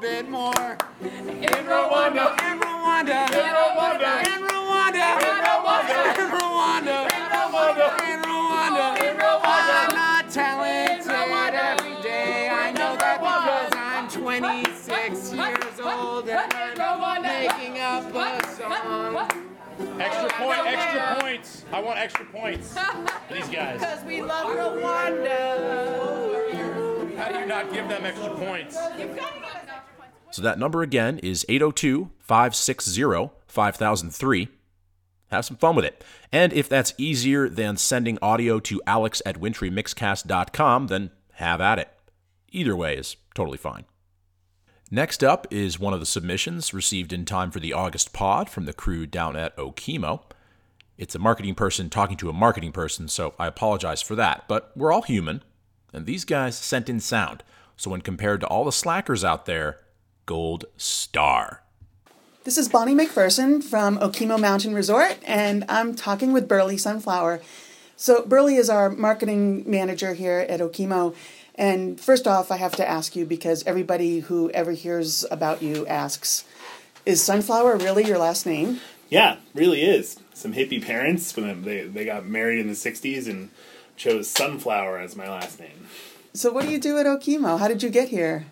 Bit 0.00 0.28
more. 0.30 0.78
In 1.02 1.10
Rwanda, 1.68 2.32
in 2.40 2.58
Rwanda, 2.58 3.20
in 3.28 3.52
Rwanda, 3.60 4.12
in 4.26 4.42
Rwanda, 4.48 5.08
in 5.20 5.60
Rwanda, 5.60 6.18
in 6.18 6.30
Rwanda, 6.30 6.98
in 8.08 8.22
Rwanda, 8.22 9.00
in 9.00 9.16
Rwanda. 9.18 9.44
I'm 9.44 9.94
not 9.94 10.30
talented 10.30 11.10
every 11.10 12.02
day. 12.02 12.48
I 12.48 12.72
know 12.72 12.96
that 12.96 13.20
because 13.20 13.72
I'm 13.76 14.08
26 14.08 15.32
years 15.34 15.80
old 15.80 16.28
and 16.28 16.80
I'm 16.80 17.22
making 17.22 17.78
up 17.78 18.14
a 18.14 18.46
song. 18.56 19.28
Extra 19.98 20.30
point, 20.30 20.60
extra 20.66 21.16
points. 21.20 21.64
I 21.72 21.80
want 21.80 21.98
extra 21.98 22.24
points. 22.24 22.74
These 23.30 23.48
guys. 23.48 23.80
Because 23.80 24.04
we 24.04 24.22
love 24.22 24.46
Rwanda. 24.46 26.39
How 27.30 27.36
do 27.36 27.42
you 27.42 27.46
not 27.46 27.72
give 27.72 27.88
them 27.88 28.04
extra 28.04 28.34
points? 28.34 28.76
So 30.32 30.42
that 30.42 30.58
number 30.58 30.82
again 30.82 31.20
is 31.20 31.46
802 31.48 32.10
560 32.18 33.30
5003. 33.46 34.48
Have 35.30 35.44
some 35.44 35.56
fun 35.56 35.76
with 35.76 35.84
it. 35.84 36.04
And 36.32 36.52
if 36.52 36.68
that's 36.68 36.92
easier 36.98 37.48
than 37.48 37.76
sending 37.76 38.18
audio 38.20 38.58
to 38.60 38.82
alex 38.84 39.22
at 39.24 39.40
wintrymixcast.com, 39.40 40.88
then 40.88 41.10
have 41.34 41.60
at 41.60 41.78
it. 41.78 41.88
Either 42.50 42.74
way 42.74 42.96
is 42.96 43.16
totally 43.32 43.58
fine. 43.58 43.84
Next 44.90 45.22
up 45.22 45.46
is 45.52 45.78
one 45.78 45.94
of 45.94 46.00
the 46.00 46.06
submissions 46.06 46.74
received 46.74 47.12
in 47.12 47.24
time 47.24 47.52
for 47.52 47.60
the 47.60 47.72
August 47.72 48.12
pod 48.12 48.50
from 48.50 48.64
the 48.64 48.72
crew 48.72 49.06
down 49.06 49.36
at 49.36 49.56
Okemo. 49.56 50.22
It's 50.98 51.14
a 51.14 51.20
marketing 51.20 51.54
person 51.54 51.90
talking 51.90 52.16
to 52.16 52.28
a 52.28 52.32
marketing 52.32 52.72
person, 52.72 53.06
so 53.06 53.34
I 53.38 53.46
apologize 53.46 54.02
for 54.02 54.16
that, 54.16 54.46
but 54.48 54.72
we're 54.76 54.92
all 54.92 55.02
human, 55.02 55.44
and 55.92 56.06
these 56.06 56.24
guys 56.24 56.56
sent 56.56 56.88
in 56.88 57.00
sound. 57.00 57.42
So 57.76 57.90
when 57.90 58.00
compared 58.00 58.40
to 58.40 58.46
all 58.46 58.64
the 58.64 58.72
slackers 58.72 59.24
out 59.24 59.46
there, 59.46 59.78
gold 60.26 60.66
star. 60.76 61.62
This 62.44 62.56
is 62.56 62.68
Bonnie 62.68 62.94
McPherson 62.94 63.62
from 63.62 63.98
Okemo 63.98 64.40
Mountain 64.40 64.74
Resort, 64.74 65.18
and 65.26 65.64
I'm 65.68 65.94
talking 65.94 66.32
with 66.32 66.48
Burley 66.48 66.78
Sunflower. 66.78 67.42
So, 67.96 68.24
Burley 68.24 68.56
is 68.56 68.70
our 68.70 68.88
marketing 68.88 69.70
manager 69.70 70.14
here 70.14 70.46
at 70.48 70.60
Okemo. 70.60 71.14
And 71.54 72.00
first 72.00 72.26
off, 72.26 72.50
I 72.50 72.56
have 72.56 72.74
to 72.76 72.88
ask 72.88 73.14
you 73.14 73.26
because 73.26 73.62
everybody 73.66 74.20
who 74.20 74.50
ever 74.52 74.72
hears 74.72 75.26
about 75.30 75.62
you 75.62 75.86
asks, 75.86 76.44
is 77.04 77.22
Sunflower 77.22 77.76
really 77.76 78.06
your 78.06 78.16
last 78.16 78.46
name? 78.46 78.80
Yeah, 79.10 79.36
really 79.54 79.82
is. 79.82 80.18
Some 80.32 80.54
hippie 80.54 80.82
parents 80.82 81.36
when 81.36 81.62
they 81.62 81.82
they 81.82 82.06
got 82.06 82.24
married 82.24 82.60
in 82.60 82.68
the 82.68 82.72
'60s 82.72 83.28
and 83.28 83.50
chose 84.00 84.30
Sunflower 84.30 84.98
as 84.98 85.14
my 85.14 85.28
last 85.28 85.60
name. 85.60 85.86
So, 86.32 86.50
what 86.50 86.64
do 86.64 86.72
you 86.72 86.80
do 86.80 86.98
at 86.98 87.04
Okemo? 87.04 87.58
How 87.58 87.68
did 87.68 87.82
you 87.82 87.90
get 87.90 88.08
here? 88.08 88.46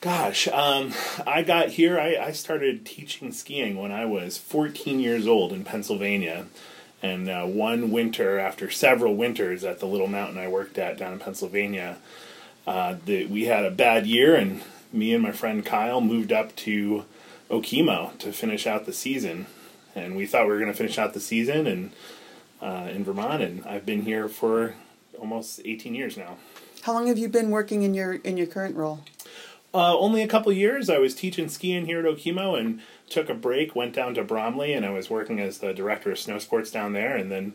Gosh, 0.00 0.48
um, 0.48 0.92
I 1.24 1.42
got 1.42 1.70
here. 1.70 2.00
I, 2.00 2.16
I 2.16 2.32
started 2.32 2.84
teaching 2.84 3.30
skiing 3.30 3.76
when 3.78 3.92
I 3.92 4.06
was 4.06 4.36
14 4.36 4.98
years 4.98 5.28
old 5.28 5.52
in 5.52 5.64
Pennsylvania. 5.64 6.46
And 7.00 7.28
uh, 7.28 7.44
one 7.44 7.90
winter, 7.90 8.38
after 8.38 8.70
several 8.70 9.14
winters 9.14 9.62
at 9.62 9.78
the 9.78 9.86
little 9.86 10.06
mountain 10.08 10.38
I 10.38 10.48
worked 10.48 10.78
at 10.78 10.98
down 10.98 11.12
in 11.12 11.18
Pennsylvania, 11.20 11.98
uh, 12.66 12.96
the, 13.04 13.26
we 13.26 13.44
had 13.44 13.64
a 13.64 13.70
bad 13.70 14.06
year, 14.06 14.34
and 14.34 14.62
me 14.92 15.14
and 15.14 15.22
my 15.22 15.32
friend 15.32 15.64
Kyle 15.64 16.00
moved 16.00 16.32
up 16.32 16.56
to 16.56 17.04
Okemo 17.50 18.18
to 18.18 18.32
finish 18.32 18.66
out 18.66 18.84
the 18.84 18.92
season. 18.92 19.46
And 19.94 20.16
we 20.16 20.26
thought 20.26 20.46
we 20.46 20.52
were 20.52 20.60
going 20.60 20.72
to 20.72 20.76
finish 20.76 20.98
out 20.98 21.14
the 21.14 21.20
season 21.20 21.66
and 21.66 21.92
uh, 22.64 22.88
in 22.90 23.04
Vermont, 23.04 23.42
and 23.42 23.64
I've 23.66 23.84
been 23.84 24.02
here 24.02 24.26
for 24.26 24.74
almost 25.18 25.60
18 25.64 25.94
years 25.94 26.16
now. 26.16 26.38
How 26.82 26.94
long 26.94 27.06
have 27.06 27.18
you 27.18 27.28
been 27.28 27.50
working 27.50 27.82
in 27.82 27.94
your 27.94 28.14
in 28.14 28.36
your 28.36 28.46
current 28.46 28.74
role? 28.74 29.00
Uh, 29.72 29.96
only 29.98 30.22
a 30.22 30.28
couple 30.28 30.52
years. 30.52 30.88
I 30.88 30.98
was 30.98 31.14
teaching 31.14 31.48
skiing 31.48 31.86
here 31.86 31.98
at 31.98 32.04
Okemo 32.04 32.58
and 32.58 32.80
took 33.08 33.28
a 33.28 33.34
break, 33.34 33.74
went 33.74 33.92
down 33.92 34.14
to 34.14 34.22
Bromley, 34.22 34.72
and 34.72 34.86
I 34.86 34.90
was 34.90 35.10
working 35.10 35.40
as 35.40 35.58
the 35.58 35.74
director 35.74 36.12
of 36.12 36.18
snow 36.18 36.38
sports 36.38 36.70
down 36.70 36.92
there. 36.92 37.16
And 37.16 37.30
then 37.30 37.54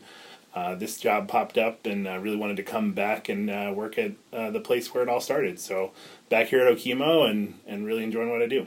uh, 0.54 0.74
this 0.74 0.98
job 0.98 1.28
popped 1.28 1.56
up, 1.56 1.86
and 1.86 2.06
I 2.06 2.16
really 2.16 2.36
wanted 2.36 2.58
to 2.58 2.62
come 2.62 2.92
back 2.92 3.28
and 3.28 3.48
uh, 3.48 3.72
work 3.74 3.98
at 3.98 4.12
uh, 4.32 4.50
the 4.50 4.60
place 4.60 4.92
where 4.92 5.02
it 5.02 5.08
all 5.08 5.20
started. 5.20 5.58
So 5.58 5.92
back 6.28 6.48
here 6.48 6.66
at 6.66 6.76
Okemo 6.76 7.28
and, 7.28 7.58
and 7.66 7.86
really 7.86 8.04
enjoying 8.04 8.30
what 8.30 8.42
I 8.42 8.46
do. 8.46 8.66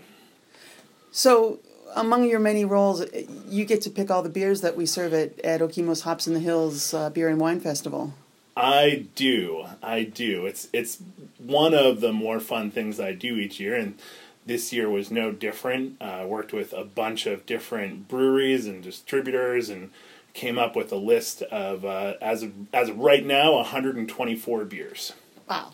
So, 1.12 1.60
among 1.96 2.30
your 2.30 2.40
many 2.40 2.66
roles, 2.66 3.04
you 3.48 3.66
get 3.66 3.82
to 3.82 3.90
pick 3.90 4.12
all 4.12 4.22
the 4.22 4.30
beers 4.30 4.62
that 4.62 4.76
we 4.76 4.86
serve 4.86 5.14
at, 5.14 5.40
at 5.42 5.62
Okemo's 5.62 6.02
Hops 6.02 6.28
in 6.28 6.34
the 6.34 6.40
Hills 6.40 6.94
uh, 6.94 7.10
Beer 7.10 7.30
and 7.30 7.40
Wine 7.40 7.60
Festival. 7.60 8.14
I 8.56 9.08
do. 9.16 9.66
I 9.82 10.04
do. 10.04 10.46
It's 10.46 10.70
it's 10.74 11.00
one 11.40 11.74
of 11.74 12.02
the 12.02 12.14
more 12.14 12.40
fun 12.40 12.70
things 12.70 13.00
I 13.00 13.14
do 13.14 13.38
each 13.38 13.60
year, 13.60 13.76
and 13.76 13.98
this 14.46 14.72
year 14.72 14.90
was 14.90 15.10
no 15.10 15.32
different. 15.32 15.98
Uh, 16.00 16.04
I 16.04 16.26
worked 16.26 16.54
with 16.54 16.72
a 16.72 16.84
bunch 16.84 17.26
of 17.26 17.46
different 17.48 18.08
breweries 18.08 18.68
and 18.68 18.84
distributors, 18.84 19.70
and 19.70 19.90
came 20.34 20.60
up 20.60 20.76
with 20.76 20.92
a 20.92 20.98
list 20.98 21.42
of 21.44 21.86
uh, 21.86 22.14
as 22.22 22.44
of 22.44 22.52
as 22.74 22.90
of 22.90 23.00
right 23.00 23.26
now 23.26 23.54
124 23.54 24.66
beers. 24.66 25.14
Wow, 25.50 25.74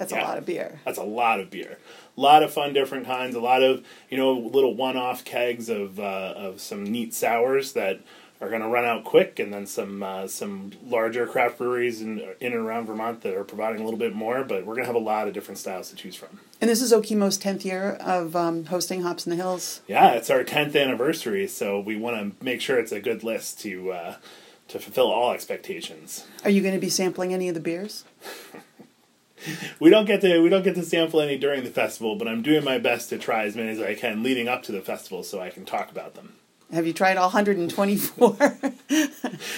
that's 0.00 0.12
Yeah. 0.12 0.24
a 0.24 0.26
lot 0.28 0.38
of 0.38 0.46
beer. 0.46 0.80
That's 0.86 0.98
a 0.98 1.02
lot 1.04 1.40
of 1.40 1.50
beer. 1.50 1.76
A 2.16 2.20
lot 2.20 2.42
of 2.42 2.50
fun, 2.52 2.72
different 2.72 3.04
kinds. 3.06 3.34
A 3.36 3.40
lot 3.40 3.62
of 3.62 3.84
you 4.08 4.16
know 4.16 4.32
little 4.32 4.74
one-off 4.74 5.24
kegs 5.24 5.68
of 5.68 6.00
uh, 6.00 6.32
of 6.36 6.60
some 6.60 6.82
neat 6.84 7.12
sours 7.14 7.72
that 7.74 8.00
are 8.40 8.48
going 8.48 8.62
to 8.62 8.68
run 8.68 8.86
out 8.86 9.04
quick, 9.04 9.38
and 9.38 9.52
then 9.52 9.66
some 9.66 10.02
uh, 10.02 10.26
some 10.26 10.72
larger 10.86 11.26
craft 11.26 11.58
breweries 11.58 12.00
in 12.00 12.18
in 12.40 12.52
and 12.52 12.54
around 12.54 12.86
Vermont 12.86 13.20
that 13.20 13.34
are 13.34 13.44
providing 13.44 13.82
a 13.82 13.84
little 13.84 13.98
bit 13.98 14.14
more. 14.14 14.42
But 14.42 14.60
we're 14.64 14.74
going 14.74 14.84
to 14.84 14.92
have 14.92 14.94
a 14.94 14.98
lot 14.98 15.28
of 15.28 15.34
different 15.34 15.58
styles 15.58 15.90
to 15.90 15.96
choose 15.96 16.16
from. 16.16 16.40
And 16.62 16.70
this 16.70 16.80
is 16.80 16.92
Okemo's 16.92 17.38
10th 17.38 17.64
year 17.66 17.98
of 18.00 18.34
um, 18.34 18.64
hosting 18.66 19.02
Hops 19.02 19.26
in 19.26 19.30
the 19.30 19.36
Hills. 19.36 19.82
Yeah, 19.86 20.12
it's 20.12 20.30
our 20.30 20.42
tenth 20.44 20.74
anniversary, 20.74 21.46
so 21.46 21.78
we 21.78 21.96
want 21.96 22.38
to 22.38 22.44
make 22.44 22.62
sure 22.62 22.78
it's 22.78 22.92
a 22.92 23.00
good 23.00 23.22
list 23.22 23.60
to 23.60 23.92
uh, 23.92 24.14
to 24.68 24.78
fulfill 24.78 25.10
all 25.10 25.32
expectations. 25.32 26.26
Are 26.42 26.50
you 26.50 26.62
going 26.62 26.74
to 26.74 26.80
be 26.80 26.88
sampling 26.88 27.34
any 27.34 27.48
of 27.48 27.54
the 27.54 27.60
beers? 27.60 28.04
We 29.80 29.90
don't 29.90 30.04
get 30.06 30.20
to 30.22 30.40
we 30.40 30.48
don't 30.48 30.62
get 30.62 30.74
to 30.76 30.82
sample 30.84 31.20
any 31.20 31.36
during 31.38 31.64
the 31.64 31.70
festival, 31.70 32.16
but 32.16 32.28
I'm 32.28 32.42
doing 32.42 32.64
my 32.64 32.78
best 32.78 33.08
to 33.10 33.18
try 33.18 33.44
as 33.44 33.56
many 33.56 33.70
as 33.70 33.80
I 33.80 33.94
can 33.94 34.22
leading 34.22 34.48
up 34.48 34.62
to 34.64 34.72
the 34.72 34.80
festival, 34.82 35.22
so 35.22 35.40
I 35.40 35.50
can 35.50 35.64
talk 35.64 35.90
about 35.90 36.14
them. 36.14 36.34
Have 36.72 36.86
you 36.86 36.92
tried 36.92 37.16
all 37.16 37.28
124? 37.32 38.36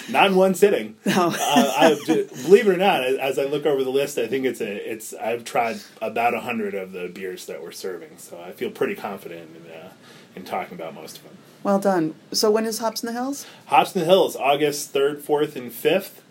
Not 0.08 0.26
in 0.28 0.36
one 0.36 0.54
sitting. 0.54 0.96
No. 1.06 1.28
uh, 1.28 1.34
I, 1.36 1.98
believe 2.06 2.66
it 2.66 2.74
or 2.74 2.76
not, 2.78 3.02
as 3.04 3.38
I 3.38 3.44
look 3.44 3.66
over 3.66 3.84
the 3.84 3.90
list, 3.90 4.16
I 4.18 4.26
think 4.26 4.46
it's 4.46 4.60
a 4.60 4.90
it's 4.92 5.12
I've 5.14 5.44
tried 5.44 5.80
about 6.00 6.32
a 6.34 6.40
hundred 6.40 6.74
of 6.74 6.92
the 6.92 7.08
beers 7.08 7.44
that 7.46 7.62
we're 7.62 7.72
serving, 7.72 8.16
so 8.18 8.40
I 8.40 8.52
feel 8.52 8.70
pretty 8.70 8.94
confident 8.94 9.50
in 9.56 9.70
uh, 9.72 9.92
in 10.36 10.44
talking 10.44 10.74
about 10.74 10.94
most 10.94 11.18
of 11.18 11.24
them. 11.24 11.36
well 11.62 11.78
done. 11.78 12.14
So, 12.32 12.50
when 12.50 12.64
is 12.64 12.78
Hops 12.78 13.02
in 13.02 13.08
the 13.08 13.12
Hills? 13.12 13.44
Hops 13.66 13.94
in 13.94 14.00
the 14.00 14.06
Hills, 14.06 14.34
August 14.36 14.90
third, 14.90 15.22
fourth, 15.22 15.54
and 15.56 15.70
fifth. 15.72 16.22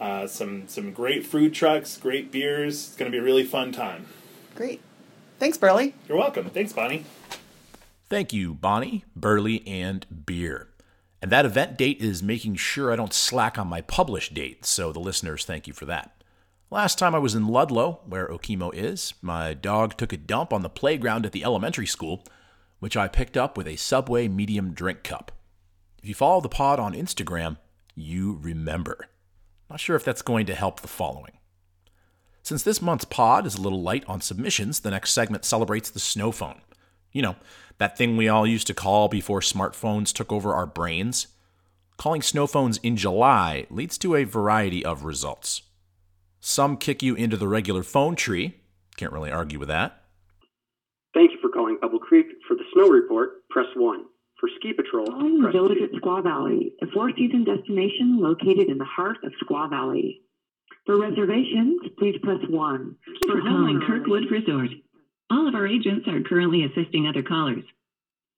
Uh, 0.00 0.26
some 0.26 0.66
some 0.66 0.92
great 0.92 1.26
food 1.26 1.52
trucks, 1.52 1.98
great 1.98 2.32
beers. 2.32 2.88
It's 2.88 2.96
going 2.96 3.10
to 3.10 3.14
be 3.14 3.20
a 3.20 3.24
really 3.24 3.44
fun 3.44 3.70
time. 3.70 4.06
Great. 4.54 4.80
Thanks, 5.38 5.58
Burley. 5.58 5.94
You're 6.08 6.18
welcome. 6.18 6.48
Thanks, 6.50 6.72
Bonnie. 6.72 7.04
Thank 8.08 8.32
you, 8.32 8.54
Bonnie, 8.54 9.04
Burley, 9.14 9.66
and 9.66 10.04
Beer. 10.26 10.68
And 11.22 11.30
that 11.30 11.44
event 11.44 11.76
date 11.76 12.00
is 12.00 12.22
making 12.22 12.56
sure 12.56 12.90
I 12.90 12.96
don't 12.96 13.12
slack 13.12 13.58
on 13.58 13.68
my 13.68 13.82
published 13.82 14.34
date, 14.34 14.64
so 14.64 14.90
the 14.90 14.98
listeners 14.98 15.44
thank 15.44 15.66
you 15.66 15.74
for 15.74 15.84
that. 15.86 16.12
Last 16.70 16.98
time 16.98 17.14
I 17.14 17.18
was 17.18 17.34
in 17.34 17.46
Ludlow, 17.46 18.00
where 18.06 18.28
Okemo 18.28 18.72
is, 18.74 19.14
my 19.20 19.54
dog 19.54 19.96
took 19.96 20.12
a 20.12 20.16
dump 20.16 20.52
on 20.52 20.62
the 20.62 20.70
playground 20.70 21.26
at 21.26 21.32
the 21.32 21.44
elementary 21.44 21.86
school, 21.86 22.24
which 22.78 22.96
I 22.96 23.06
picked 23.06 23.36
up 23.36 23.56
with 23.56 23.68
a 23.68 23.76
Subway 23.76 24.28
medium 24.28 24.72
drink 24.72 25.02
cup. 25.02 25.32
If 26.02 26.08
you 26.08 26.14
follow 26.14 26.40
the 26.40 26.48
pod 26.48 26.80
on 26.80 26.94
Instagram, 26.94 27.58
you 27.94 28.38
remember. 28.40 29.08
Not 29.70 29.78
sure 29.80 29.94
if 29.94 30.04
that's 30.04 30.22
going 30.22 30.46
to 30.46 30.54
help 30.54 30.80
the 30.80 30.88
following. 30.88 31.38
Since 32.42 32.64
this 32.64 32.82
month's 32.82 33.04
pod 33.04 33.46
is 33.46 33.54
a 33.54 33.60
little 33.60 33.80
light 33.80 34.04
on 34.08 34.20
submissions, 34.20 34.80
the 34.80 34.90
next 34.90 35.12
segment 35.12 35.44
celebrates 35.44 35.88
the 35.88 36.00
snow 36.00 36.32
phone. 36.32 36.60
You 37.12 37.22
know, 37.22 37.36
that 37.78 37.96
thing 37.96 38.16
we 38.16 38.28
all 38.28 38.46
used 38.46 38.66
to 38.66 38.74
call 38.74 39.08
before 39.08 39.40
smartphones 39.40 40.12
took 40.12 40.32
over 40.32 40.52
our 40.54 40.66
brains. 40.66 41.28
Calling 41.96 42.22
snow 42.22 42.48
phones 42.48 42.78
in 42.78 42.96
July 42.96 43.66
leads 43.70 43.96
to 43.98 44.16
a 44.16 44.24
variety 44.24 44.84
of 44.84 45.04
results. 45.04 45.62
Some 46.40 46.76
kick 46.76 47.02
you 47.02 47.14
into 47.14 47.36
the 47.36 47.48
regular 47.48 47.82
phone 47.82 48.16
tree. 48.16 48.54
Can't 48.96 49.12
really 49.12 49.30
argue 49.30 49.58
with 49.58 49.68
that. 49.68 50.02
Thank 51.14 51.32
you 51.32 51.38
for 51.40 51.48
calling 51.48 51.78
Pebble 51.80 51.98
Creek. 51.98 52.26
For 52.48 52.54
the 52.54 52.64
snow 52.72 52.88
report, 52.88 53.48
press 53.50 53.66
1. 53.76 54.04
For 54.40 54.48
ski 54.56 54.72
patrol, 54.72 55.06
Calling 55.06 55.42
the 55.42 55.50
village 55.50 55.82
at 55.82 55.92
Squaw 55.92 56.22
Valley, 56.22 56.72
a 56.80 56.86
four-season 56.86 57.44
destination 57.44 58.18
located 58.18 58.70
in 58.70 58.78
the 58.78 58.86
heart 58.86 59.18
of 59.22 59.32
Squaw 59.44 59.68
Valley. 59.68 60.22
For 60.86 60.98
reservations, 60.98 61.80
please 61.98 62.16
press 62.22 62.40
1. 62.48 62.96
for 63.26 63.40
calling 63.42 63.82
Kirkwood 63.86 64.30
Resort. 64.30 64.70
All 65.30 65.46
of 65.46 65.54
our 65.54 65.66
agents 65.66 66.08
are 66.08 66.22
currently 66.22 66.64
assisting 66.64 67.06
other 67.06 67.22
callers. 67.22 67.64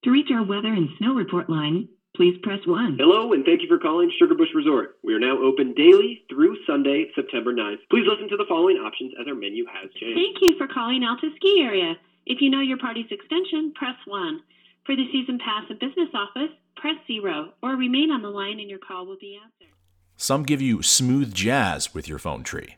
To 0.03 0.11
reach 0.11 0.29
our 0.29 0.43
weather 0.43 0.67
and 0.73 0.89
snow 0.97 1.13
report 1.15 1.49
line, 1.49 1.87
please 2.17 2.37
press 2.43 2.59
1. 2.65 2.97
Hello, 2.99 3.31
and 3.31 3.45
thank 3.45 3.61
you 3.61 3.69
for 3.69 3.79
calling 3.79 4.11
Sugarbush 4.21 4.53
Resort. 4.53 4.97
We 5.03 5.13
are 5.13 5.19
now 5.19 5.41
open 5.41 5.73
daily 5.73 6.25
through 6.29 6.57
Sunday, 6.67 7.11
September 7.15 7.53
9th. 7.53 7.79
Please 7.89 8.05
listen 8.05 8.27
to 8.27 8.37
the 8.37 8.45
following 8.49 8.75
options 8.75 9.13
as 9.19 9.25
our 9.27 9.35
menu 9.35 9.65
has 9.71 9.89
changed. 9.93 10.19
Thank 10.19 10.37
you 10.41 10.57
for 10.57 10.67
calling 10.67 11.05
Alta 11.05 11.29
Ski 11.37 11.61
Area. 11.63 11.95
If 12.25 12.41
you 12.41 12.49
know 12.49 12.59
your 12.61 12.77
party's 12.77 13.09
extension, 13.09 13.71
press 13.73 13.95
1. 14.05 14.41
For 14.85 14.95
the 14.95 15.05
season 15.11 15.39
pass 15.39 15.63
and 15.69 15.79
business 15.79 16.09
office, 16.13 16.51
press 16.75 16.95
0 17.07 17.53
or 17.61 17.69
remain 17.75 18.11
on 18.11 18.21
the 18.21 18.29
line 18.29 18.59
and 18.59 18.69
your 18.69 18.79
call 18.79 19.05
will 19.05 19.17
be 19.19 19.39
answered. 19.41 19.73
Some 20.17 20.43
give 20.43 20.61
you 20.61 20.83
smooth 20.83 21.33
jazz 21.33 21.93
with 21.93 22.07
your 22.07 22.19
phone 22.19 22.43
tree. 22.43 22.75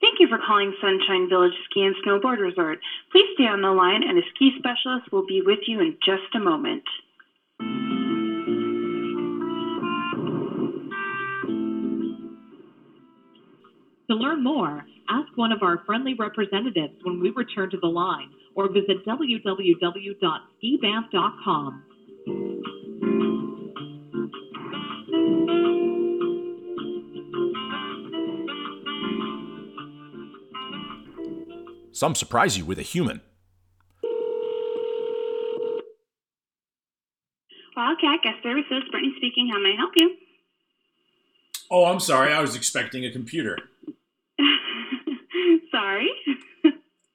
Thank 0.00 0.20
you 0.20 0.28
for 0.28 0.38
calling 0.46 0.72
Sunshine 0.80 1.28
Village 1.28 1.54
Ski 1.70 1.82
and 1.82 1.96
Snowboard 2.06 2.38
Resort. 2.38 2.78
Please 3.10 3.26
stay 3.34 3.44
on 3.44 3.62
the 3.62 3.70
line 3.70 4.02
and 4.06 4.18
a 4.18 4.22
ski 4.34 4.52
specialist 4.58 5.10
will 5.10 5.26
be 5.26 5.42
with 5.44 5.60
you 5.66 5.80
in 5.80 5.96
just 6.04 6.34
a 6.34 6.38
moment. 6.38 6.84
To 14.10 14.14
learn 14.14 14.44
more, 14.44 14.84
ask 15.08 15.34
one 15.36 15.52
of 15.52 15.62
our 15.62 15.82
friendly 15.86 16.12
representatives 16.14 16.94
when 17.02 17.20
we 17.20 17.30
return 17.30 17.70
to 17.70 17.78
the 17.78 17.86
line 17.86 18.30
or 18.54 18.68
visit 18.68 19.06
www.skibanff.com. 19.06 21.84
Some 31.92 32.14
surprise 32.14 32.58
you 32.58 32.64
with 32.64 32.78
a 32.78 32.82
human. 32.82 33.20
Wildcat 37.76 38.20
Guest 38.22 38.36
Services, 38.42 38.82
Brittany 38.90 39.12
speaking. 39.16 39.50
How 39.52 39.60
may 39.60 39.72
I 39.72 39.76
help 39.76 39.92
you? 39.96 40.14
Oh, 41.70 41.86
I'm 41.86 42.00
sorry. 42.00 42.32
I 42.32 42.40
was 42.40 42.54
expecting 42.54 43.04
a 43.04 43.10
computer. 43.10 43.58
Sorry. 45.74 46.08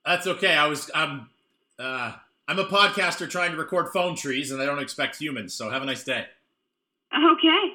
That's 0.06 0.28
okay. 0.28 0.54
I 0.54 0.68
was 0.68 0.92
I'm 0.94 1.30
uh 1.78 2.13
I'm 2.48 2.60
a 2.60 2.66
podcaster 2.66 3.30
trying 3.30 3.51
to 3.51 3.58
record 3.58 3.94
phone 3.94 4.16
trees 4.16 4.51
and 4.51 4.62
I 4.62 4.66
don't 4.66 4.80
expect 4.80 5.16
humans, 5.18 5.54
so 5.54 5.70
have 5.70 5.82
a 5.82 5.86
nice 5.86 6.04
day. 6.04 6.25
Okay. 7.13 7.74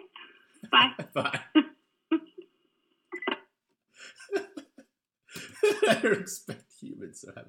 Bye. 0.71 0.91
Bye. 1.15 1.41
I 5.89 5.95
don't 6.03 6.21
expect 6.21 6.73
humans, 6.81 7.21
so 7.23 7.33
have 7.35 7.47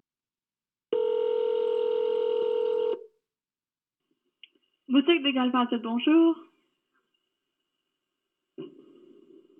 Boutique 4.87 5.23
des 5.23 5.33
Galfaces, 5.33 5.81
bonjour. 5.81 6.35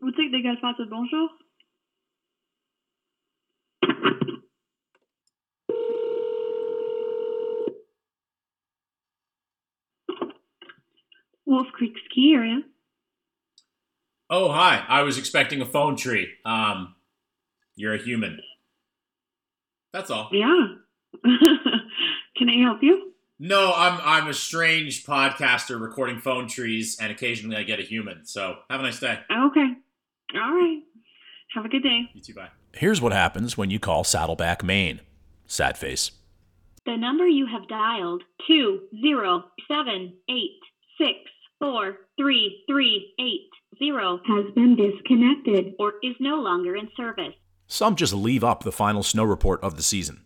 Boutique 0.02 0.32
des 0.32 0.42
Galfaces, 0.44 0.88
bonjour. 0.88 1.30
Wolf 11.56 11.68
Creek 11.72 11.94
Ski 12.10 12.34
Area. 12.36 12.60
Oh, 14.30 14.52
hi. 14.52 14.84
I 14.90 15.04
was 15.04 15.18
expecting 15.18 15.62
a 15.62 15.66
phone 15.66 15.96
tree. 15.96 16.28
Um 16.44 16.96
you're 17.78 17.94
a 17.94 17.98
human. 17.98 18.40
That's 19.94 20.10
all. 20.10 20.30
Yeah. 20.34 20.68
Can 22.38 22.50
I 22.50 22.62
help 22.62 22.80
you? 22.82 23.14
No, 23.40 23.74
I'm 23.74 24.00
I'm 24.04 24.28
a 24.28 24.34
strange 24.34 25.06
podcaster 25.06 25.80
recording 25.80 26.20
phone 26.20 26.48
trees, 26.48 26.98
and 27.02 27.12
occasionally 27.12 27.56
I 27.56 27.64
get 27.64 27.80
a 27.80 27.84
human. 27.84 28.26
So 28.26 28.58
have 28.70 28.80
a 28.82 28.84
nice 28.84 29.00
day. 29.00 29.20
Okay. 29.32 29.74
All 30.36 30.54
right. 30.54 30.82
Have 31.54 31.64
a 31.66 31.70
good 31.70 31.84
day. 31.84 32.10
You 32.14 32.22
too. 32.22 32.34
Bye. 32.34 32.50
Here's 32.74 33.02
what 33.02 33.14
happens 33.14 33.58
when 33.58 33.70
you 33.70 33.80
call 33.80 34.04
Saddleback, 34.04 34.62
Maine. 34.64 35.00
Sad 35.48 35.78
face. 35.78 36.12
The 36.86 36.98
number 36.98 37.28
you 37.28 37.46
have 37.48 37.68
dialed, 37.68 38.24
two 38.48 38.82
zero 39.02 39.46
seven 39.70 40.14
eight 40.30 40.60
six 40.98 41.18
four 41.60 41.98
three 42.18 42.64
three 42.70 43.14
eight 43.20 43.50
zero, 43.80 44.20
Has 44.28 44.54
been 44.54 44.76
disconnected. 44.76 45.74
or 45.80 45.94
is 46.04 46.16
no 46.20 46.36
longer 46.36 46.76
in 46.76 46.90
service. 46.96 47.34
Some 47.68 47.96
just 47.96 48.14
leave 48.14 48.44
up 48.44 48.64
the 48.64 48.72
final 48.72 49.04
snow 49.04 49.24
report 49.24 49.62
of 49.64 49.76
the 49.78 49.84
season. 49.84 50.22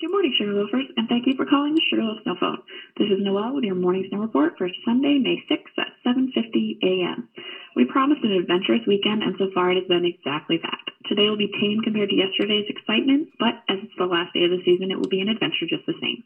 Good 0.00 0.10
morning, 0.10 0.34
Sugarloafers, 0.40 0.90
and 0.96 1.08
thank 1.08 1.26
you 1.26 1.34
for 1.36 1.46
calling 1.46 1.74
the 1.74 1.82
Sugarloaf 1.90 2.18
Snow 2.24 2.34
Phone. 2.40 2.58
This 2.98 3.06
is 3.06 3.22
Noelle 3.22 3.54
with 3.54 3.62
your 3.64 3.76
morning 3.76 4.06
snow 4.10 4.18
report 4.18 4.54
for 4.58 4.68
Sunday, 4.84 5.18
May 5.22 5.38
6th 5.50 5.78
at 5.78 5.94
7.50 6.06 6.82
a.m. 6.82 7.28
We 7.76 7.84
promised 7.86 8.24
an 8.24 8.32
adventurous 8.32 8.82
weekend, 8.86 9.22
and 9.22 9.34
so 9.38 9.50
far 9.54 9.70
it 9.70 9.78
has 9.78 9.86
been 9.86 10.04
exactly 10.04 10.58
that. 10.62 10.82
Today 11.06 11.28
will 11.30 11.38
be 11.38 11.54
tame 11.60 11.80
compared 11.84 12.10
to 12.10 12.16
yesterday's 12.18 12.66
excitement, 12.68 13.30
but 13.38 13.62
as 13.70 13.78
it's 13.82 13.94
the 13.96 14.06
last 14.10 14.34
day 14.34 14.42
of 14.44 14.50
the 14.50 14.62
season, 14.66 14.90
it 14.90 14.98
will 14.98 15.08
be 15.10 15.20
an 15.22 15.28
adventure 15.30 15.70
just 15.70 15.86
the 15.86 15.94
same. 16.02 16.22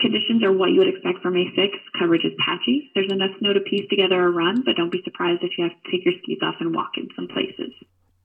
Conditions 0.00 0.44
are 0.44 0.52
what 0.52 0.70
you 0.70 0.78
would 0.78 0.88
expect 0.88 1.22
for 1.22 1.30
May 1.30 1.46
6th. 1.56 1.82
Coverage 1.98 2.24
is 2.24 2.32
patchy. 2.38 2.90
There's 2.94 3.10
enough 3.10 3.32
snow 3.40 3.52
to 3.52 3.60
piece 3.60 3.88
together 3.90 4.24
a 4.24 4.30
run, 4.30 4.62
but 4.64 4.76
don't 4.76 4.92
be 4.92 5.02
surprised 5.02 5.42
if 5.42 5.58
you 5.58 5.64
have 5.64 5.72
to 5.72 5.90
take 5.90 6.04
your 6.04 6.14
skis 6.22 6.38
off 6.42 6.54
and 6.60 6.74
walk 6.74 6.92
in 6.96 7.08
some 7.16 7.26
places. 7.26 7.72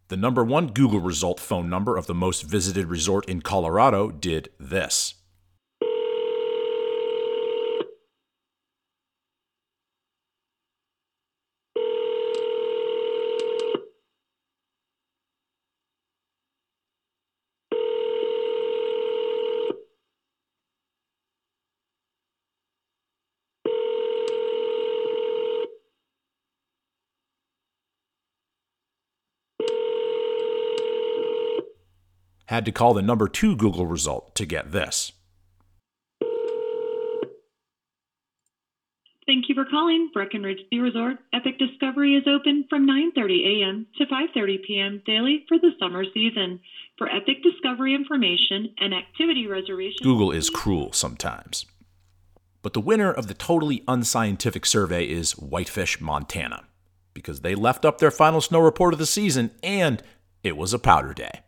The 0.09 0.17
number 0.17 0.43
one 0.43 0.67
Google 0.67 0.99
result 0.99 1.39
phone 1.39 1.69
number 1.69 1.97
of 1.97 2.05
the 2.05 2.13
most 2.13 2.43
visited 2.43 2.85
resort 2.85 3.27
in 3.27 3.41
Colorado 3.41 4.11
did 4.11 4.49
this. 4.59 5.15
Had 32.45 32.65
to 32.65 32.71
call 32.71 32.93
the 32.93 33.01
number 33.01 33.27
two 33.27 33.55
Google 33.55 33.87
result 33.87 34.35
to 34.35 34.45
get 34.45 34.71
this. 34.71 35.13
Thank 39.25 39.47
you 39.47 39.55
for 39.55 39.65
calling 39.65 40.09
Breckenridge 40.13 40.59
Ski 40.65 40.79
Resort. 40.79 41.17
Epic 41.31 41.57
Discovery 41.57 42.15
is 42.15 42.27
open 42.27 42.65
from 42.69 42.85
9:30 42.85 43.61
a.m. 43.61 43.87
to 43.97 44.05
5:30 44.05 44.63
p.m. 44.63 45.01
daily 45.05 45.45
for 45.47 45.57
the 45.57 45.71
summer 45.79 46.03
season. 46.13 46.59
For 46.97 47.09
Epic 47.09 47.41
Discovery 47.41 47.95
information 47.95 48.75
and 48.79 48.93
activity 48.93 49.47
reservations, 49.47 50.01
Google 50.01 50.31
is 50.31 50.49
cruel 50.49 50.91
sometimes. 50.91 51.65
But 52.61 52.73
the 52.73 52.81
winner 52.81 53.11
of 53.11 53.27
the 53.27 53.33
totally 53.33 53.83
unscientific 53.87 54.65
survey 54.65 55.05
is 55.05 55.31
Whitefish, 55.33 55.99
Montana, 55.99 56.63
because 57.13 57.41
they 57.41 57.55
left 57.55 57.85
up 57.85 57.97
their 57.97 58.11
final 58.11 58.41
snow 58.41 58.59
report 58.59 58.93
of 58.93 58.99
the 58.99 59.05
season 59.05 59.51
and 59.63 60.03
it 60.43 60.57
was 60.57 60.73
a 60.73 60.79
powder 60.79 61.13
day. 61.13 61.41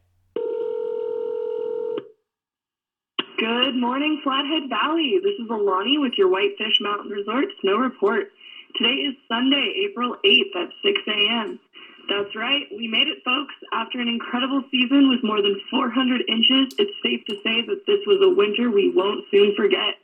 Good 3.65 3.82
morning, 3.82 4.21
Flathead 4.21 4.69
Valley. 4.69 5.17
This 5.25 5.41
is 5.41 5.49
Alani 5.49 5.97
with 5.97 6.13
your 6.21 6.30
Whitefish 6.30 6.78
Mountain 6.86 7.10
Resort 7.10 7.49
Snow 7.62 7.82
Report. 7.82 8.30
Today 8.78 9.10
is 9.10 9.17
Sunday, 9.25 9.89
April 9.89 10.21
8th 10.21 10.54
at 10.54 10.69
6 10.86 11.01
a.m. 11.10 11.60
That's 12.06 12.30
right, 12.38 12.69
we 12.69 12.86
made 12.86 13.10
it, 13.10 13.25
folks. 13.25 13.58
After 13.73 13.97
an 13.97 14.08
incredible 14.08 14.62
season 14.69 15.10
with 15.10 15.25
more 15.25 15.41
than 15.41 15.58
400 15.73 16.30
inches, 16.30 16.78
it's 16.78 16.93
safe 17.01 17.25
to 17.25 17.41
say 17.41 17.65
that 17.65 17.89
this 17.89 18.06
was 18.06 18.21
a 18.21 18.38
winter 18.38 18.69
we 18.69 18.93
won't 18.93 19.25
soon 19.34 19.58
forget. 19.58 19.97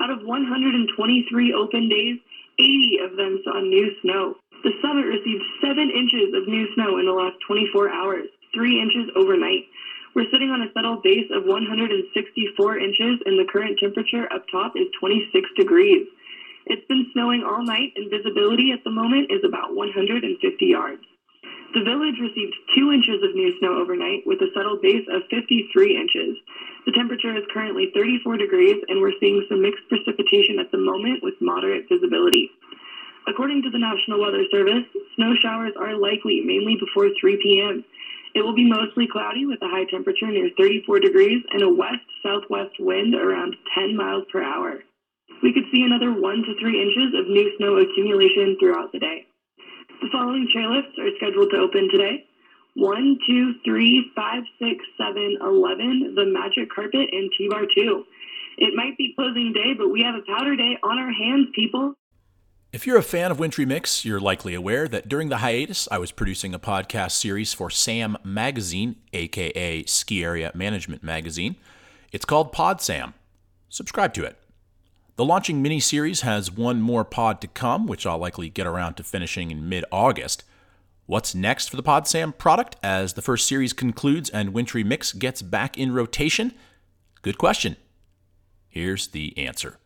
Out 0.00 0.08
of 0.08 0.24
123 0.24 0.96
open 1.52 1.92
days, 1.92 2.16
80 2.56 3.04
of 3.04 3.20
them 3.20 3.36
saw 3.44 3.60
new 3.60 3.92
snow. 4.00 4.40
The 4.64 4.72
summit 4.80 5.04
received 5.04 5.44
7 5.60 5.76
inches 5.92 6.32
of 6.32 6.48
new 6.48 6.72
snow 6.72 6.96
in 6.96 7.04
the 7.04 7.12
last 7.12 7.36
24 7.44 7.68
hours, 7.92 8.32
3 8.56 8.80
inches 8.80 9.12
overnight. 9.12 9.68
We're 10.14 10.30
sitting 10.30 10.50
on 10.50 10.62
a 10.62 10.70
settled 10.72 11.02
base 11.02 11.26
of 11.34 11.44
164 11.44 12.78
inches, 12.78 13.18
and 13.26 13.34
the 13.34 13.50
current 13.50 13.78
temperature 13.82 14.30
up 14.32 14.46
top 14.50 14.76
is 14.76 14.86
26 15.00 15.50
degrees. 15.58 16.06
It's 16.66 16.86
been 16.86 17.10
snowing 17.12 17.42
all 17.42 17.62
night, 17.64 17.92
and 17.96 18.08
visibility 18.08 18.70
at 18.70 18.84
the 18.84 18.94
moment 18.94 19.30
is 19.30 19.42
about 19.42 19.74
150 19.74 20.38
yards. 20.64 21.02
The 21.74 21.82
village 21.82 22.22
received 22.22 22.54
2 22.78 22.92
inches 22.92 23.26
of 23.26 23.34
new 23.34 23.58
snow 23.58 23.74
overnight 23.82 24.22
with 24.24 24.40
a 24.40 24.52
settled 24.54 24.80
base 24.80 25.02
of 25.10 25.26
53 25.28 25.98
inches. 25.98 26.38
The 26.86 26.92
temperature 26.92 27.34
is 27.34 27.42
currently 27.52 27.90
34 27.92 28.36
degrees, 28.36 28.78
and 28.86 29.00
we're 29.00 29.18
seeing 29.18 29.44
some 29.48 29.62
mixed 29.62 29.82
precipitation 29.88 30.60
at 30.60 30.70
the 30.70 30.78
moment 30.78 31.24
with 31.24 31.34
moderate 31.40 31.88
visibility. 31.90 32.50
According 33.26 33.62
to 33.62 33.70
the 33.70 33.82
National 33.82 34.20
Weather 34.20 34.44
Service, 34.52 34.86
snow 35.16 35.34
showers 35.42 35.72
are 35.74 35.98
likely 35.98 36.40
mainly 36.40 36.76
before 36.78 37.10
3 37.18 37.36
p.m. 37.42 37.84
It 38.34 38.42
will 38.42 38.54
be 38.54 38.68
mostly 38.68 39.06
cloudy 39.10 39.46
with 39.46 39.62
a 39.62 39.68
high 39.68 39.84
temperature 39.90 40.26
near 40.26 40.50
34 40.58 41.00
degrees 41.00 41.42
and 41.52 41.62
a 41.62 41.68
west 41.68 42.06
southwest 42.22 42.74
wind 42.80 43.14
around 43.14 43.56
10 43.78 43.96
miles 43.96 44.24
per 44.32 44.42
hour. 44.42 44.82
We 45.42 45.52
could 45.52 45.70
see 45.72 45.82
another 45.82 46.12
1 46.12 46.20
to 46.20 46.60
3 46.60 46.82
inches 46.82 47.14
of 47.18 47.28
new 47.28 47.50
snow 47.58 47.78
accumulation 47.78 48.56
throughout 48.58 48.92
the 48.92 48.98
day. 48.98 49.26
The 50.02 50.10
following 50.12 50.48
chairlifts 50.54 50.98
are 50.98 51.16
scheduled 51.16 51.50
to 51.50 51.58
open 51.58 51.88
today 51.90 52.24
One, 52.74 53.18
two, 53.26 53.54
three, 53.64 54.10
five, 54.16 54.42
six, 54.58 54.84
seven, 54.98 55.38
eleven. 55.40 56.14
The 56.16 56.26
Magic 56.26 56.68
Carpet 56.74 57.08
and 57.12 57.30
T-Bar 57.38 57.66
2. 57.74 58.04
It 58.58 58.74
might 58.74 58.98
be 58.98 59.14
closing 59.16 59.52
day, 59.52 59.74
but 59.78 59.90
we 59.90 60.02
have 60.02 60.16
a 60.16 60.26
powder 60.26 60.56
day 60.56 60.76
on 60.82 60.98
our 60.98 61.12
hands, 61.12 61.48
people. 61.54 61.94
If 62.74 62.88
you're 62.88 62.98
a 62.98 63.04
fan 63.04 63.30
of 63.30 63.38
Wintry 63.38 63.64
Mix, 63.64 64.04
you're 64.04 64.18
likely 64.18 64.52
aware 64.52 64.88
that 64.88 65.08
during 65.08 65.28
the 65.28 65.36
hiatus, 65.36 65.86
I 65.92 65.98
was 65.98 66.10
producing 66.10 66.52
a 66.52 66.58
podcast 66.58 67.12
series 67.12 67.54
for 67.54 67.70
Sam 67.70 68.18
Magazine, 68.24 68.96
aka 69.12 69.84
Ski 69.84 70.24
Area 70.24 70.50
Management 70.56 71.04
Magazine. 71.04 71.54
It's 72.10 72.24
called 72.24 72.50
Pod 72.50 72.82
Sam. 72.82 73.14
Subscribe 73.68 74.12
to 74.14 74.24
it. 74.24 74.36
The 75.14 75.24
launching 75.24 75.62
mini 75.62 75.78
series 75.78 76.22
has 76.22 76.50
one 76.50 76.80
more 76.80 77.04
pod 77.04 77.40
to 77.42 77.46
come, 77.46 77.86
which 77.86 78.06
I'll 78.06 78.18
likely 78.18 78.48
get 78.48 78.66
around 78.66 78.94
to 78.94 79.04
finishing 79.04 79.52
in 79.52 79.68
mid 79.68 79.84
August. 79.92 80.42
What's 81.06 81.32
next 81.32 81.70
for 81.70 81.76
the 81.76 81.82
Pod 81.84 82.08
Sam 82.08 82.32
product 82.32 82.74
as 82.82 83.12
the 83.12 83.22
first 83.22 83.46
series 83.46 83.72
concludes 83.72 84.30
and 84.30 84.52
Wintry 84.52 84.82
Mix 84.82 85.12
gets 85.12 85.42
back 85.42 85.78
in 85.78 85.92
rotation? 85.92 86.52
Good 87.22 87.38
question. 87.38 87.76
Here's 88.68 89.06
the 89.06 89.38
answer. 89.38 89.78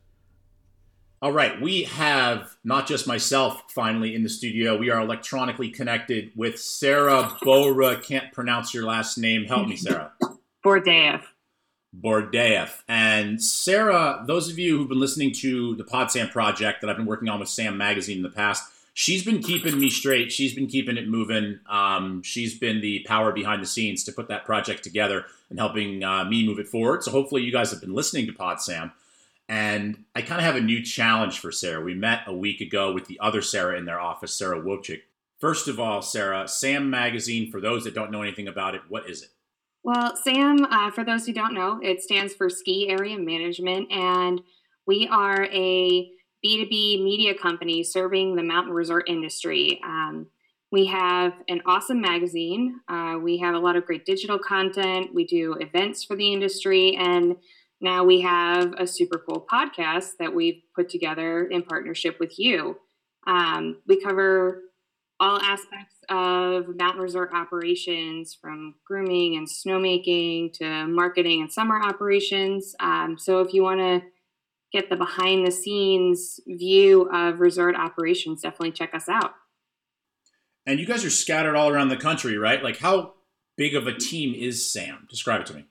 All 1.20 1.32
right, 1.32 1.60
we 1.60 1.82
have 1.82 2.56
not 2.62 2.86
just 2.86 3.08
myself 3.08 3.64
finally 3.70 4.14
in 4.14 4.22
the 4.22 4.28
studio. 4.28 4.76
We 4.76 4.90
are 4.90 5.00
electronically 5.00 5.68
connected 5.68 6.30
with 6.36 6.60
Sarah 6.60 7.36
Bora. 7.42 8.00
Can't 8.00 8.32
pronounce 8.32 8.72
your 8.72 8.84
last 8.84 9.18
name. 9.18 9.44
Help 9.44 9.66
me, 9.66 9.74
Sarah. 9.74 10.12
Bordeev. 10.64 11.22
Bordeev. 12.00 12.70
And 12.86 13.42
Sarah, 13.42 14.22
those 14.28 14.48
of 14.48 14.60
you 14.60 14.78
who've 14.78 14.88
been 14.88 15.00
listening 15.00 15.32
to 15.40 15.74
the 15.74 15.82
Pod 15.82 16.12
Sam 16.12 16.28
project 16.28 16.82
that 16.82 16.90
I've 16.90 16.96
been 16.96 17.06
working 17.06 17.28
on 17.28 17.40
with 17.40 17.48
Sam 17.48 17.76
Magazine 17.76 18.18
in 18.18 18.22
the 18.22 18.30
past, 18.30 18.70
she's 18.94 19.24
been 19.24 19.42
keeping 19.42 19.76
me 19.76 19.90
straight. 19.90 20.30
She's 20.30 20.54
been 20.54 20.68
keeping 20.68 20.96
it 20.96 21.08
moving. 21.08 21.58
Um, 21.68 22.22
she's 22.22 22.56
been 22.56 22.80
the 22.80 23.00
power 23.08 23.32
behind 23.32 23.60
the 23.60 23.66
scenes 23.66 24.04
to 24.04 24.12
put 24.12 24.28
that 24.28 24.44
project 24.44 24.84
together 24.84 25.24
and 25.50 25.58
helping 25.58 26.04
uh, 26.04 26.26
me 26.26 26.46
move 26.46 26.60
it 26.60 26.68
forward. 26.68 27.02
So 27.02 27.10
hopefully 27.10 27.42
you 27.42 27.50
guys 27.50 27.72
have 27.72 27.80
been 27.80 27.94
listening 27.94 28.26
to 28.26 28.32
Pod 28.32 28.60
Sam. 28.60 28.92
And 29.48 30.04
I 30.14 30.20
kind 30.22 30.40
of 30.40 30.44
have 30.44 30.56
a 30.56 30.60
new 30.60 30.82
challenge 30.82 31.38
for 31.38 31.50
Sarah. 31.50 31.80
We 31.82 31.94
met 31.94 32.22
a 32.26 32.34
week 32.34 32.60
ago 32.60 32.92
with 32.92 33.06
the 33.06 33.18
other 33.20 33.40
Sarah 33.40 33.78
in 33.78 33.86
their 33.86 34.00
office, 34.00 34.34
Sarah 34.34 34.60
Wojcik. 34.60 35.00
First 35.38 35.68
of 35.68 35.80
all, 35.80 36.02
Sarah, 36.02 36.46
Sam 36.48 36.90
Magazine, 36.90 37.50
for 37.50 37.60
those 37.60 37.84
that 37.84 37.94
don't 37.94 38.10
know 38.10 38.22
anything 38.22 38.48
about 38.48 38.74
it, 38.74 38.82
what 38.88 39.08
is 39.08 39.22
it? 39.22 39.30
Well, 39.84 40.16
SAM, 40.16 40.64
uh, 40.64 40.90
for 40.90 41.04
those 41.04 41.24
who 41.24 41.32
don't 41.32 41.54
know, 41.54 41.80
it 41.82 42.02
stands 42.02 42.34
for 42.34 42.50
Ski 42.50 42.88
Area 42.90 43.16
Management, 43.16 43.90
and 43.90 44.42
we 44.86 45.08
are 45.10 45.44
a 45.44 46.10
B2B 46.44 47.02
media 47.02 47.34
company 47.34 47.82
serving 47.82 48.36
the 48.36 48.42
mountain 48.42 48.72
resort 48.72 49.08
industry. 49.08 49.80
Um, 49.84 50.26
we 50.70 50.86
have 50.86 51.32
an 51.48 51.62
awesome 51.64 52.00
magazine. 52.00 52.80
Uh, 52.88 53.18
we 53.22 53.38
have 53.38 53.54
a 53.54 53.58
lot 53.58 53.76
of 53.76 53.86
great 53.86 54.04
digital 54.04 54.38
content. 54.38 55.14
We 55.14 55.24
do 55.24 55.54
events 55.54 56.04
for 56.04 56.16
the 56.16 56.32
industry, 56.32 56.96
and 56.96 57.36
now 57.80 58.04
we 58.04 58.20
have 58.22 58.74
a 58.78 58.86
super 58.86 59.18
cool 59.18 59.46
podcast 59.50 60.12
that 60.18 60.34
we've 60.34 60.62
put 60.74 60.88
together 60.88 61.46
in 61.46 61.62
partnership 61.62 62.18
with 62.18 62.38
you. 62.38 62.76
Um, 63.26 63.78
we 63.86 64.00
cover 64.00 64.62
all 65.20 65.40
aspects 65.40 65.96
of 66.08 66.76
mountain 66.76 67.02
resort 67.02 67.30
operations 67.34 68.36
from 68.40 68.74
grooming 68.86 69.36
and 69.36 69.48
snowmaking 69.48 70.52
to 70.54 70.86
marketing 70.86 71.40
and 71.40 71.52
summer 71.52 71.80
operations. 71.80 72.74
Um, 72.80 73.16
so 73.18 73.40
if 73.40 73.52
you 73.52 73.62
want 73.62 73.80
to 73.80 74.02
get 74.72 74.90
the 74.90 74.96
behind 74.96 75.46
the 75.46 75.50
scenes 75.50 76.40
view 76.46 77.08
of 77.12 77.40
resort 77.40 77.74
operations, 77.74 78.42
definitely 78.42 78.72
check 78.72 78.94
us 78.94 79.08
out. 79.08 79.34
And 80.66 80.78
you 80.78 80.86
guys 80.86 81.04
are 81.04 81.10
scattered 81.10 81.56
all 81.56 81.70
around 81.70 81.88
the 81.88 81.96
country, 81.96 82.36
right? 82.36 82.62
Like, 82.62 82.78
how 82.78 83.14
big 83.56 83.74
of 83.74 83.86
a 83.86 83.94
team 83.94 84.34
is 84.34 84.70
Sam? 84.70 85.06
Describe 85.08 85.40
it 85.40 85.46
to 85.46 85.54
me. 85.54 85.64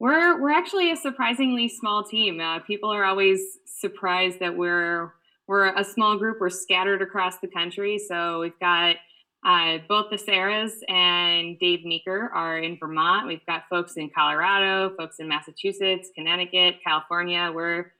We're 0.00 0.40
we're 0.40 0.52
actually 0.52 0.90
a 0.90 0.96
surprisingly 0.96 1.68
small 1.68 2.04
team. 2.04 2.40
Uh, 2.40 2.60
people 2.60 2.90
are 2.90 3.04
always 3.04 3.40
surprised 3.66 4.40
that 4.40 4.56
we're 4.56 5.12
we're 5.46 5.74
a 5.74 5.84
small 5.84 6.18
group. 6.18 6.38
We're 6.40 6.50
scattered 6.50 7.02
across 7.02 7.38
the 7.38 7.48
country. 7.48 7.98
So 7.98 8.40
we've 8.40 8.58
got 8.60 8.96
uh, 9.44 9.78
both 9.88 10.10
the 10.10 10.16
Sarahs 10.16 10.72
and 10.88 11.58
Dave 11.58 11.84
Meeker 11.84 12.30
are 12.34 12.58
in 12.58 12.78
Vermont. 12.78 13.26
We've 13.26 13.44
got 13.46 13.64
folks 13.68 13.94
in 13.96 14.10
Colorado, 14.14 14.94
folks 14.96 15.16
in 15.18 15.28
Massachusetts, 15.28 16.10
Connecticut, 16.14 16.76
California. 16.84 17.52
We're 17.54 17.92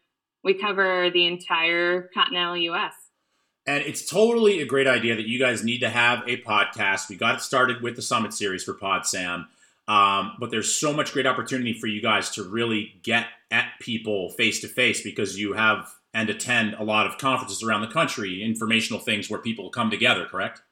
we 0.42 0.54
cover 0.54 1.11
the 1.11 1.26
entire 1.26 2.11
continental 2.14 2.57
U.S. 2.57 2.94
And 3.66 3.83
it's 3.83 4.09
totally 4.09 4.61
a 4.61 4.66
great 4.66 4.87
idea 4.87 5.16
that 5.16 5.26
you 5.26 5.38
guys 5.38 5.64
need 5.64 5.78
to 5.78 5.88
have 5.88 6.22
a 6.26 6.38
podcast. 6.42 7.09
We 7.09 7.16
got 7.16 7.37
it 7.37 7.40
started 7.40 7.80
with 7.80 7.96
the 7.96 8.02
Summit 8.02 8.35
series 8.35 8.62
for 8.62 8.74
Pod 8.74 9.07
Sam. 9.07 9.48
Um, 9.87 10.37
but 10.40 10.51
there's 10.51 10.75
so 10.75 10.92
much 10.92 11.12
great 11.12 11.27
opportunity 11.27 11.75
for 11.75 11.87
you 11.87 12.01
guys 12.01 12.31
to 12.31 12.42
really 12.42 12.94
get 13.03 13.27
at 13.51 13.73
people 13.81 14.31
face 14.31 14.61
to 14.61 14.68
face 14.68 15.03
because 15.03 15.38
you 15.38 15.53
have 15.53 15.94
and 16.14 16.31
attend 16.31 16.75
a 16.75 16.85
lot 16.85 17.07
of 17.07 17.18
conferences 17.18 17.62
around 17.62 17.81
the 17.81 17.88
country, 17.88 18.42
informational 18.42 19.01
things 19.01 19.29
where 19.29 19.40
people 19.40 19.68
come 19.68 19.90
together, 19.90 20.25
correct? 20.27 20.62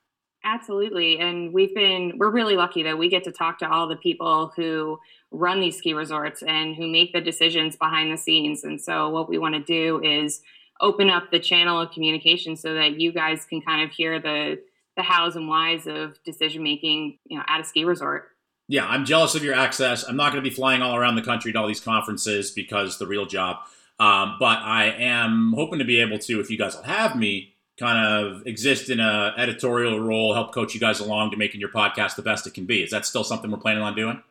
Absolutely. 0.44 1.18
And 1.18 1.52
we've 1.52 1.74
been, 1.74 2.14
we're 2.16 2.30
really 2.30 2.56
lucky 2.56 2.82
that 2.84 2.98
we 2.98 3.08
get 3.08 3.24
to 3.24 3.32
talk 3.32 3.58
to 3.58 3.70
all 3.70 3.88
the 3.88 3.96
people 3.96 4.52
who 4.56 4.98
run 5.30 5.60
these 5.60 5.76
ski 5.76 5.94
resorts 5.94 6.42
and 6.42 6.74
who 6.74 6.88
make 6.88 7.12
the 7.12 7.20
decisions 7.20 7.76
behind 7.76 8.12
the 8.12 8.16
scenes. 8.16 8.64
And 8.64 8.80
so, 8.80 9.08
what 9.10 9.28
we 9.28 9.38
want 9.38 9.54
to 9.54 9.60
do 9.60 10.00
is 10.02 10.42
open 10.80 11.10
up 11.10 11.30
the 11.30 11.38
channel 11.38 11.80
of 11.80 11.92
communication 11.92 12.56
so 12.56 12.74
that 12.74 13.00
you 13.00 13.12
guys 13.12 13.44
can 13.44 13.60
kind 13.62 13.82
of 13.82 13.94
hear 13.94 14.20
the, 14.20 14.60
the 14.96 15.02
hows 15.02 15.36
and 15.36 15.48
whys 15.48 15.86
of 15.86 16.22
decision 16.24 16.62
making, 16.62 17.18
you 17.26 17.38
know, 17.38 17.44
at 17.46 17.60
a 17.60 17.64
ski 17.64 17.84
resort. 17.84 18.31
Yeah, 18.72 18.86
I'm 18.86 19.04
jealous 19.04 19.34
of 19.34 19.44
your 19.44 19.52
access. 19.52 20.02
I'm 20.02 20.16
not 20.16 20.32
going 20.32 20.42
to 20.42 20.48
be 20.48 20.54
flying 20.54 20.80
all 20.80 20.96
around 20.96 21.16
the 21.16 21.22
country 21.22 21.52
to 21.52 21.58
all 21.58 21.68
these 21.68 21.78
conferences 21.78 22.50
because 22.50 22.96
the 22.96 23.06
real 23.06 23.26
job. 23.26 23.58
Um, 24.00 24.36
but 24.40 24.60
I 24.60 24.86
am 24.86 25.52
hoping 25.54 25.78
to 25.80 25.84
be 25.84 26.00
able 26.00 26.18
to, 26.20 26.40
if 26.40 26.48
you 26.48 26.56
guys 26.56 26.74
will 26.74 26.84
have 26.84 27.14
me, 27.14 27.52
kind 27.78 27.98
of 27.98 28.46
exist 28.46 28.88
in 28.88 28.98
a 28.98 29.34
editorial 29.36 30.00
role, 30.00 30.32
help 30.32 30.54
coach 30.54 30.72
you 30.72 30.80
guys 30.80 31.00
along 31.00 31.32
to 31.32 31.36
making 31.36 31.60
your 31.60 31.68
podcast 31.68 32.16
the 32.16 32.22
best 32.22 32.46
it 32.46 32.54
can 32.54 32.64
be. 32.64 32.82
Is 32.82 32.92
that 32.92 33.04
still 33.04 33.24
something 33.24 33.50
we're 33.50 33.58
planning 33.58 33.82
on 33.82 33.94
doing? 33.94 34.22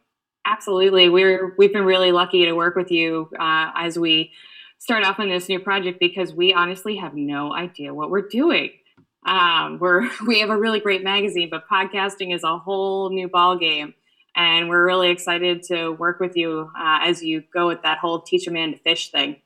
Absolutely. 0.43 1.07
We're 1.07 1.53
we've 1.59 1.71
been 1.71 1.85
really 1.85 2.11
lucky 2.11 2.43
to 2.45 2.53
work 2.53 2.75
with 2.75 2.89
you 2.89 3.29
uh, 3.39 3.69
as 3.75 3.99
we 3.99 4.31
start 4.79 5.03
off 5.03 5.19
on 5.19 5.29
this 5.29 5.49
new 5.49 5.59
project 5.59 5.99
because 5.99 6.33
we 6.33 6.51
honestly 6.51 6.95
have 6.95 7.13
no 7.13 7.53
idea 7.53 7.93
what 7.93 8.09
we're 8.09 8.27
doing. 8.27 8.71
Um, 9.23 9.77
we're 9.79 10.09
we 10.25 10.39
have 10.39 10.49
a 10.49 10.57
really 10.57 10.79
great 10.79 11.03
magazine, 11.03 11.49
but 11.51 11.69
podcasting 11.69 12.33
is 12.33 12.43
a 12.43 12.57
whole 12.57 13.11
new 13.11 13.27
ball 13.27 13.55
game, 13.55 13.93
and 14.35 14.69
we're 14.69 14.85
really 14.85 15.09
excited 15.09 15.63
to 15.63 15.91
work 15.91 16.19
with 16.19 16.37
you 16.37 16.71
uh, 16.77 16.99
as 17.01 17.23
you 17.23 17.43
go 17.53 17.67
with 17.67 17.81
that 17.83 17.97
whole 17.97 18.21
teach 18.21 18.47
a 18.47 18.51
man 18.51 18.71
to 18.71 18.77
fish 18.77 19.11
thing. 19.11 19.37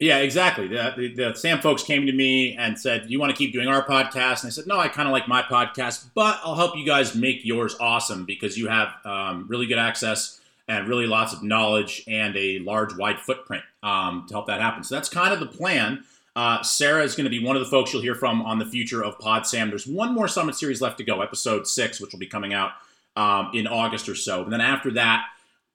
Yeah, 0.00 0.18
exactly. 0.20 0.66
The, 0.66 0.94
the, 0.96 1.14
the, 1.14 1.34
Sam 1.34 1.60
folks 1.60 1.82
came 1.82 2.06
to 2.06 2.12
me 2.12 2.56
and 2.56 2.78
said, 2.78 3.10
"You 3.10 3.20
want 3.20 3.30
to 3.32 3.36
keep 3.36 3.52
doing 3.52 3.68
our 3.68 3.84
podcast?" 3.84 4.42
And 4.42 4.46
I 4.46 4.50
said, 4.50 4.66
"No, 4.66 4.78
I 4.78 4.88
kind 4.88 5.06
of 5.06 5.12
like 5.12 5.28
my 5.28 5.42
podcast, 5.42 6.10
but 6.14 6.40
I'll 6.42 6.54
help 6.54 6.74
you 6.74 6.86
guys 6.86 7.14
make 7.14 7.44
yours 7.44 7.76
awesome 7.78 8.24
because 8.24 8.56
you 8.56 8.68
have 8.68 8.94
um, 9.04 9.44
really 9.46 9.66
good 9.66 9.78
access 9.78 10.40
and 10.68 10.88
really 10.88 11.06
lots 11.06 11.34
of 11.34 11.42
knowledge 11.42 12.02
and 12.08 12.34
a 12.34 12.60
large, 12.60 12.96
wide 12.96 13.18
footprint 13.18 13.62
um, 13.82 14.24
to 14.28 14.34
help 14.34 14.46
that 14.46 14.62
happen." 14.62 14.84
So 14.84 14.94
that's 14.94 15.10
kind 15.10 15.34
of 15.34 15.40
the 15.40 15.46
plan. 15.46 16.02
Uh, 16.34 16.62
Sarah 16.62 17.02
is 17.02 17.14
going 17.14 17.24
to 17.24 17.30
be 17.30 17.44
one 17.44 17.56
of 17.56 17.60
the 17.60 17.68
folks 17.68 17.92
you'll 17.92 18.00
hear 18.00 18.14
from 18.14 18.40
on 18.40 18.58
the 18.58 18.64
future 18.64 19.04
of 19.04 19.18
Pod 19.18 19.46
Sam. 19.46 19.68
There's 19.68 19.86
one 19.86 20.14
more 20.14 20.28
summit 20.28 20.54
series 20.54 20.80
left 20.80 20.96
to 20.96 21.04
go, 21.04 21.20
episode 21.20 21.66
six, 21.66 22.00
which 22.00 22.12
will 22.12 22.20
be 22.20 22.26
coming 22.26 22.54
out 22.54 22.72
um, 23.16 23.50
in 23.54 23.66
August 23.66 24.08
or 24.08 24.14
so. 24.14 24.42
And 24.42 24.52
then 24.52 24.60
after 24.60 24.90
that, 24.92 25.24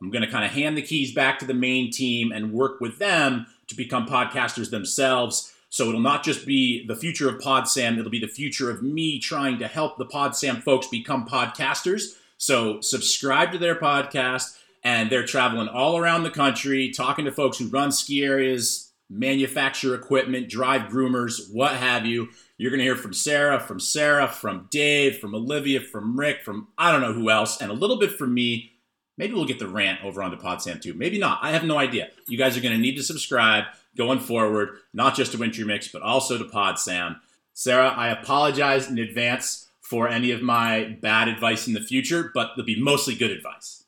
I'm 0.01 0.11
going 0.11 0.23
to 0.23 0.31
kind 0.31 0.45
of 0.45 0.51
hand 0.51 0.77
the 0.77 0.81
keys 0.81 1.13
back 1.13 1.39
to 1.39 1.45
the 1.45 1.53
main 1.53 1.91
team 1.91 2.31
and 2.31 2.51
work 2.51 2.81
with 2.81 2.99
them 2.99 3.47
to 3.67 3.75
become 3.75 4.07
podcasters 4.07 4.69
themselves. 4.69 5.53
So 5.69 5.89
it'll 5.89 5.99
not 5.99 6.23
just 6.23 6.45
be 6.45 6.85
the 6.85 6.95
future 6.95 7.27
of 7.29 7.41
PodSam, 7.41 7.97
it'll 7.97 8.11
be 8.11 8.19
the 8.19 8.27
future 8.27 8.69
of 8.69 8.81
me 8.81 9.19
trying 9.19 9.59
to 9.59 9.67
help 9.67 9.97
the 9.97 10.05
PodSam 10.05 10.63
folks 10.63 10.87
become 10.87 11.27
podcasters. 11.27 12.15
So 12.37 12.81
subscribe 12.81 13.51
to 13.51 13.57
their 13.57 13.75
podcast, 13.75 14.57
and 14.83 15.09
they're 15.09 15.25
traveling 15.25 15.67
all 15.67 15.97
around 15.97 16.23
the 16.23 16.29
country, 16.29 16.91
talking 16.91 17.25
to 17.25 17.31
folks 17.31 17.57
who 17.57 17.67
run 17.67 17.91
ski 17.91 18.23
areas, 18.23 18.91
manufacture 19.09 19.95
equipment, 19.95 20.49
drive 20.49 20.83
groomers, 20.83 21.51
what 21.51 21.73
have 21.73 22.05
you. 22.05 22.29
You're 22.57 22.71
going 22.71 22.79
to 22.79 22.85
hear 22.85 22.95
from 22.95 23.13
Sarah, 23.13 23.59
from 23.59 23.79
Sarah, 23.79 24.27
from 24.27 24.67
Dave, 24.71 25.17
from 25.17 25.35
Olivia, 25.35 25.81
from 25.81 26.17
Rick, 26.17 26.43
from 26.43 26.69
I 26.77 26.91
don't 26.91 27.01
know 27.01 27.13
who 27.13 27.29
else, 27.29 27.61
and 27.61 27.69
a 27.69 27.75
little 27.75 27.97
bit 27.97 28.11
from 28.11 28.33
me 28.33 28.75
Maybe 29.17 29.33
we'll 29.33 29.45
get 29.45 29.59
the 29.59 29.67
rant 29.67 30.03
over 30.03 30.21
onto 30.21 30.37
PodSam 30.37 30.81
too. 30.81 30.93
Maybe 30.93 31.17
not. 31.17 31.39
I 31.41 31.51
have 31.51 31.63
no 31.63 31.77
idea. 31.77 32.09
You 32.27 32.37
guys 32.37 32.57
are 32.57 32.61
going 32.61 32.75
to 32.75 32.81
need 32.81 32.97
to 32.97 33.03
subscribe 33.03 33.65
going 33.95 34.19
forward, 34.19 34.77
not 34.93 35.15
just 35.15 35.31
to 35.31 35.37
Wintry 35.37 35.63
Mix, 35.63 35.87
but 35.87 36.01
also 36.01 36.37
to 36.37 36.43
PodSam. 36.43 37.17
Sarah, 37.53 37.89
I 37.89 38.09
apologize 38.09 38.89
in 38.89 38.99
advance 38.99 39.69
for 39.79 40.09
any 40.09 40.31
of 40.31 40.41
my 40.41 40.97
bad 41.01 41.29
advice 41.29 41.67
in 41.67 41.73
the 41.73 41.79
future, 41.79 42.31
but 42.33 42.51
there'll 42.55 42.65
be 42.65 42.81
mostly 42.81 43.15
good 43.15 43.31
advice. 43.31 43.85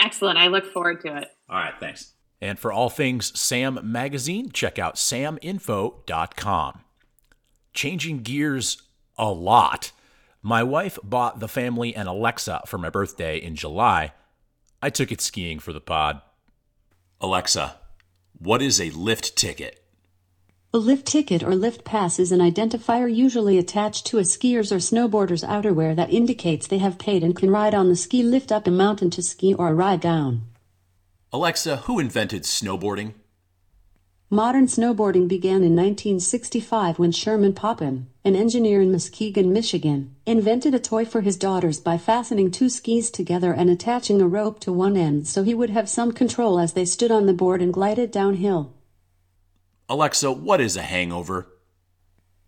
Excellent. 0.00 0.38
I 0.38 0.48
look 0.48 0.66
forward 0.72 1.00
to 1.02 1.16
it. 1.18 1.28
All 1.48 1.58
right. 1.58 1.74
Thanks. 1.78 2.14
And 2.40 2.58
for 2.58 2.72
all 2.72 2.88
things 2.88 3.38
Sam 3.38 3.78
Magazine, 3.82 4.50
check 4.50 4.78
out 4.78 4.96
saminfo.com. 4.96 6.80
Changing 7.80 8.18
gears 8.18 8.82
a 9.16 9.30
lot. 9.32 9.92
My 10.42 10.62
wife 10.62 10.98
bought 11.02 11.40
the 11.40 11.48
family 11.48 11.96
an 11.96 12.06
Alexa 12.06 12.64
for 12.66 12.76
my 12.76 12.90
birthday 12.90 13.38
in 13.38 13.56
July. 13.56 14.12
I 14.82 14.90
took 14.90 15.10
it 15.10 15.22
skiing 15.22 15.60
for 15.60 15.72
the 15.72 15.80
pod. 15.80 16.20
Alexa, 17.22 17.76
what 18.38 18.60
is 18.60 18.82
a 18.82 18.90
lift 18.90 19.34
ticket? 19.34 19.82
A 20.74 20.76
lift 20.76 21.06
ticket 21.06 21.42
or 21.42 21.54
lift 21.54 21.82
pass 21.82 22.18
is 22.18 22.32
an 22.32 22.40
identifier 22.40 23.10
usually 23.10 23.56
attached 23.56 24.04
to 24.08 24.18
a 24.18 24.26
skier's 24.26 24.70
or 24.70 24.76
snowboarder's 24.76 25.42
outerwear 25.42 25.96
that 25.96 26.12
indicates 26.12 26.66
they 26.66 26.76
have 26.76 26.98
paid 26.98 27.24
and 27.24 27.34
can 27.34 27.48
ride 27.48 27.74
on 27.74 27.88
the 27.88 27.96
ski 27.96 28.22
lift 28.22 28.52
up 28.52 28.66
a 28.66 28.70
mountain 28.70 29.08
to 29.08 29.22
ski 29.22 29.54
or 29.54 29.74
ride 29.74 30.02
down. 30.02 30.42
Alexa, 31.32 31.78
who 31.78 31.98
invented 31.98 32.42
snowboarding? 32.42 33.14
Modern 34.32 34.68
snowboarding 34.68 35.26
began 35.26 35.64
in 35.64 35.74
1965 35.74 37.00
when 37.00 37.10
Sherman 37.10 37.52
Poppen, 37.52 38.06
an 38.24 38.36
engineer 38.36 38.80
in 38.80 38.92
Muskegon, 38.92 39.52
Michigan, 39.52 40.14
invented 40.24 40.72
a 40.72 40.78
toy 40.78 41.04
for 41.04 41.22
his 41.22 41.36
daughters 41.36 41.80
by 41.80 41.98
fastening 41.98 42.52
two 42.52 42.68
skis 42.68 43.10
together 43.10 43.52
and 43.52 43.68
attaching 43.68 44.22
a 44.22 44.28
rope 44.28 44.60
to 44.60 44.72
one 44.72 44.96
end 44.96 45.26
so 45.26 45.42
he 45.42 45.52
would 45.52 45.70
have 45.70 45.88
some 45.88 46.12
control 46.12 46.60
as 46.60 46.74
they 46.74 46.84
stood 46.84 47.10
on 47.10 47.26
the 47.26 47.32
board 47.32 47.60
and 47.60 47.74
glided 47.74 48.12
downhill. 48.12 48.72
Alexa, 49.88 50.30
what 50.30 50.60
is 50.60 50.76
a 50.76 50.82
hangover? 50.82 51.48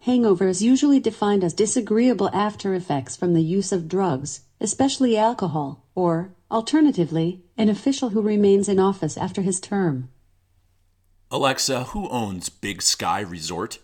Hangover 0.02 0.46
is 0.46 0.62
usually 0.62 1.00
defined 1.00 1.42
as 1.42 1.52
disagreeable 1.52 2.30
after 2.32 2.76
effects 2.76 3.16
from 3.16 3.34
the 3.34 3.42
use 3.42 3.72
of 3.72 3.88
drugs, 3.88 4.42
especially 4.60 5.16
alcohol, 5.16 5.84
or, 5.96 6.32
alternatively, 6.48 7.42
an 7.58 7.68
official 7.68 8.10
who 8.10 8.22
remains 8.22 8.68
in 8.68 8.78
office 8.78 9.16
after 9.16 9.42
his 9.42 9.58
term. 9.58 10.08
Alexa, 11.34 11.84
who 11.84 12.10
owns 12.10 12.50
Big 12.50 12.82
Sky 12.82 13.20
Resort? 13.20 13.78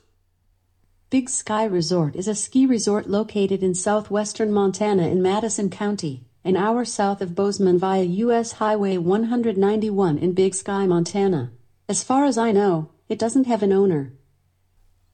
Big 1.08 1.30
Sky 1.30 1.64
Resort 1.64 2.14
is 2.14 2.28
a 2.28 2.34
ski 2.34 2.66
resort 2.66 3.08
located 3.08 3.62
in 3.62 3.74
southwestern 3.74 4.52
Montana 4.52 5.08
in 5.08 5.22
Madison 5.22 5.70
County, 5.70 6.26
an 6.44 6.58
hour 6.58 6.84
south 6.84 7.22
of 7.22 7.34
Bozeman 7.34 7.78
via 7.78 8.02
U.S. 8.02 8.52
Highway 8.52 8.98
191 8.98 10.18
in 10.18 10.34
Big 10.34 10.54
Sky, 10.54 10.86
Montana. 10.86 11.50
As 11.88 12.04
far 12.04 12.26
as 12.26 12.36
I 12.36 12.52
know, 12.52 12.90
it 13.08 13.18
doesn't 13.18 13.46
have 13.46 13.62
an 13.62 13.72
owner. 13.72 14.12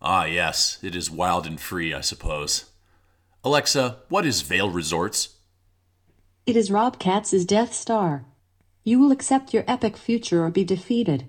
Ah, 0.03 0.25
yes, 0.25 0.79
it 0.83 0.97
is 0.97 1.09
wild 1.09 1.47
and 1.47 1.61
free, 1.61 1.95
I 1.95 2.01
suppose. 2.01 2.65
Alexa, 3.45 3.99
what 4.09 4.27
is 4.27 4.41
Vail 4.43 4.71
Resorts? 4.71 5.37
It 6.47 6.57
is 6.57 6.69
Rob 6.69 6.99
Katz's 6.99 7.45
Death 7.45 7.73
Star. 7.73 8.25
You 8.83 8.99
will 8.99 9.13
accept 9.13 9.55
your 9.55 9.63
epic 9.69 9.97
future 9.97 10.45
or 10.45 10.51
be 10.51 10.65
defeated. 10.65 11.29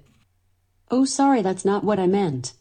Oh, 0.91 1.05
sorry, 1.05 1.41
that's 1.41 1.65
not 1.65 1.83
what 1.83 1.99
I 1.99 2.07
meant. 2.07 2.53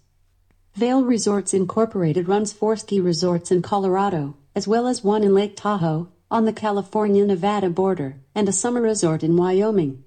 Vail 0.74 1.04
Resorts 1.04 1.52
Incorporated 1.52 2.26
runs 2.26 2.52
four 2.52 2.76
ski 2.76 2.98
resorts 3.00 3.50
in 3.50 3.62
Colorado, 3.62 4.36
as 4.54 4.66
well 4.66 4.86
as 4.86 5.04
one 5.04 5.22
in 5.22 5.34
Lake 5.34 5.56
Tahoe, 5.56 6.08
on 6.30 6.46
the 6.46 6.52
California 6.52 7.24
Nevada 7.24 7.70
border, 7.70 8.16
and 8.34 8.48
a 8.48 8.52
summer 8.52 8.80
resort 8.80 9.22
in 9.22 9.36
Wyoming. 9.36 10.02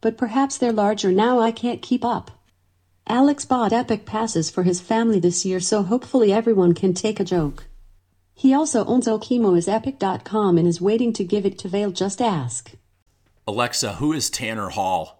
But 0.00 0.18
perhaps 0.18 0.58
they're 0.58 0.72
larger 0.72 1.10
now, 1.10 1.40
I 1.40 1.52
can't 1.52 1.80
keep 1.80 2.04
up. 2.04 2.30
Alex 3.06 3.44
bought 3.44 3.72
Epic 3.72 4.04
passes 4.04 4.50
for 4.50 4.64
his 4.64 4.80
family 4.80 5.18
this 5.18 5.46
year, 5.46 5.60
so 5.60 5.82
hopefully 5.82 6.32
everyone 6.32 6.74
can 6.74 6.92
take 6.92 7.18
a 7.18 7.24
joke. 7.24 7.66
He 8.34 8.52
also 8.52 8.84
owns 8.84 9.08
Okemo 9.08 9.56
as 9.56 9.68
Epic.com 9.68 10.58
and 10.58 10.68
is 10.68 10.80
waiting 10.80 11.12
to 11.14 11.24
give 11.24 11.46
it 11.46 11.58
to 11.60 11.68
Vail. 11.68 11.90
Just 11.90 12.20
ask. 12.20 12.72
Alexa, 13.46 13.94
who 13.94 14.12
is 14.12 14.28
Tanner 14.28 14.68
Hall? 14.68 15.17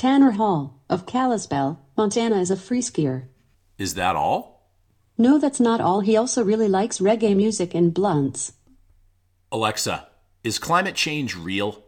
Tanner 0.00 0.30
Hall, 0.30 0.80
of 0.88 1.04
Kalispell, 1.04 1.78
Montana, 1.94 2.36
is 2.36 2.50
a 2.50 2.56
free 2.56 2.80
skier. 2.80 3.24
Is 3.76 3.96
that 3.96 4.16
all? 4.16 4.66
No, 5.18 5.36
that's 5.36 5.60
not 5.60 5.82
all. 5.82 6.00
He 6.00 6.16
also 6.16 6.42
really 6.42 6.68
likes 6.68 7.00
reggae 7.00 7.36
music 7.36 7.74
and 7.74 7.92
blunts. 7.92 8.54
Alexa, 9.52 10.08
is 10.42 10.58
climate 10.58 10.94
change 10.94 11.36
real? 11.36 11.84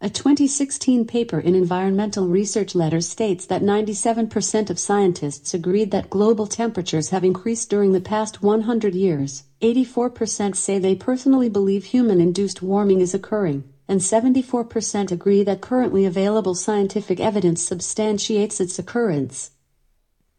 A 0.00 0.08
2016 0.08 1.04
paper 1.04 1.40
in 1.40 1.56
Environmental 1.56 2.28
Research 2.28 2.76
Letters 2.76 3.08
states 3.08 3.44
that 3.46 3.60
97% 3.60 4.70
of 4.70 4.78
scientists 4.78 5.52
agreed 5.52 5.90
that 5.90 6.08
global 6.08 6.46
temperatures 6.46 7.10
have 7.10 7.24
increased 7.24 7.68
during 7.68 7.90
the 7.90 8.00
past 8.00 8.40
100 8.40 8.94
years. 8.94 9.42
84% 9.62 10.54
say 10.54 10.78
they 10.78 10.94
personally 10.94 11.48
believe 11.48 11.86
human 11.86 12.20
induced 12.20 12.62
warming 12.62 13.00
is 13.00 13.14
occurring, 13.14 13.64
and 13.88 14.00
74% 14.00 15.12
agree 15.12 15.42
that 15.44 15.60
currently 15.60 16.04
available 16.04 16.54
scientific 16.54 17.20
evidence 17.20 17.62
substantiates 17.62 18.60
its 18.60 18.78
occurrence. 18.78 19.52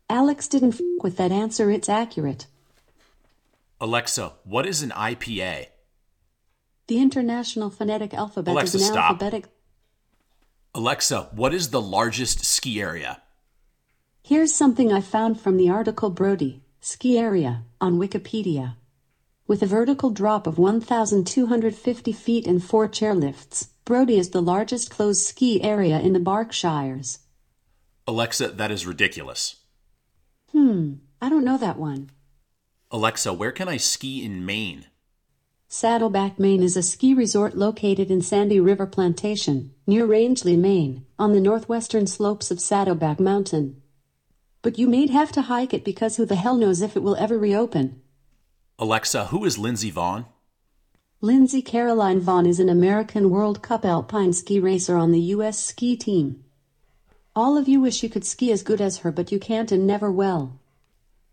Alex 0.09 0.47
didn't 0.47 0.75
f 0.75 0.81
with 1.01 1.17
that 1.17 1.31
answer, 1.31 1.69
it's 1.69 1.89
accurate. 1.89 2.47
Alexa, 3.79 4.33
what 4.43 4.65
is 4.65 4.81
an 4.81 4.91
IPA? 4.91 5.67
The 6.87 6.99
International 6.99 7.69
Phonetic 7.69 8.13
Alphabet 8.13 8.53
Alexa, 8.53 8.77
is 8.77 8.87
an 8.87 8.93
stop. 8.93 9.11
alphabetic. 9.11 9.45
Alexa, 10.73 11.29
what 11.33 11.53
is 11.53 11.69
the 11.69 11.81
largest 11.81 12.45
ski 12.45 12.81
area? 12.81 13.21
Here's 14.23 14.53
something 14.53 14.91
I 14.91 15.01
found 15.01 15.39
from 15.39 15.57
the 15.57 15.69
article 15.69 16.09
Brodie, 16.09 16.61
ski 16.79 17.17
area, 17.17 17.63
on 17.79 17.99
Wikipedia. 17.99 18.75
With 19.47 19.63
a 19.63 19.65
vertical 19.65 20.09
drop 20.09 20.45
of 20.45 20.57
1,250 20.57 22.11
feet 22.11 22.45
and 22.45 22.61
four 22.61 22.89
chairlifts, 22.89 23.69
Brodie 23.85 24.19
is 24.19 24.31
the 24.31 24.41
largest 24.41 24.89
closed 24.89 25.25
ski 25.25 25.63
area 25.63 26.01
in 26.01 26.11
the 26.11 26.19
Berkshires. 26.19 27.19
Alexa, 28.05 28.49
that 28.49 28.71
is 28.71 28.85
ridiculous. 28.85 29.55
Hmm, 30.51 30.95
I 31.21 31.29
don't 31.29 31.45
know 31.45 31.57
that 31.57 31.79
one. 31.79 32.09
Alexa, 32.91 33.31
where 33.33 33.53
can 33.53 33.69
I 33.69 33.77
ski 33.77 34.21
in 34.21 34.45
Maine? 34.45 34.87
Saddleback, 35.69 36.37
Maine 36.37 36.61
is 36.61 36.75
a 36.75 36.83
ski 36.83 37.13
resort 37.13 37.57
located 37.57 38.11
in 38.11 38.21
Sandy 38.21 38.59
River 38.59 38.85
Plantation, 38.85 39.73
near 39.85 40.05
Rangeley, 40.05 40.57
Maine, 40.57 41.05
on 41.17 41.31
the 41.31 41.39
northwestern 41.39 42.05
slopes 42.05 42.51
of 42.51 42.59
Saddleback 42.59 43.17
Mountain. 43.17 43.81
But 44.61 44.77
you 44.77 44.89
may 44.89 45.07
have 45.07 45.31
to 45.33 45.43
hike 45.43 45.73
it 45.73 45.85
because 45.85 46.17
who 46.17 46.25
the 46.25 46.35
hell 46.35 46.57
knows 46.57 46.81
if 46.81 46.97
it 46.97 47.03
will 47.03 47.15
ever 47.15 47.37
reopen. 47.37 48.01
Alexa, 48.79 49.25
who 49.25 49.43
is 49.43 49.57
Lindsey 49.57 49.91
Vonn? 49.91 50.27
Lindsay 51.19 51.63
Caroline 51.63 52.21
Vonn 52.21 52.47
is 52.47 52.59
an 52.59 52.69
American 52.69 53.31
World 53.31 53.63
Cup 53.63 53.83
alpine 53.83 54.33
ski 54.33 54.59
racer 54.59 54.95
on 54.95 55.11
the 55.11 55.19
U.S. 55.33 55.57
ski 55.57 55.97
team. 55.97 56.43
All 57.35 57.57
of 57.57 57.67
you 57.67 57.81
wish 57.81 58.03
you 58.03 58.09
could 58.09 58.23
ski 58.23 58.51
as 58.51 58.61
good 58.61 58.79
as 58.79 58.97
her, 58.97 59.11
but 59.11 59.31
you 59.31 59.39
can't 59.39 59.71
and 59.71 59.87
never 59.87 60.11
will. 60.11 60.59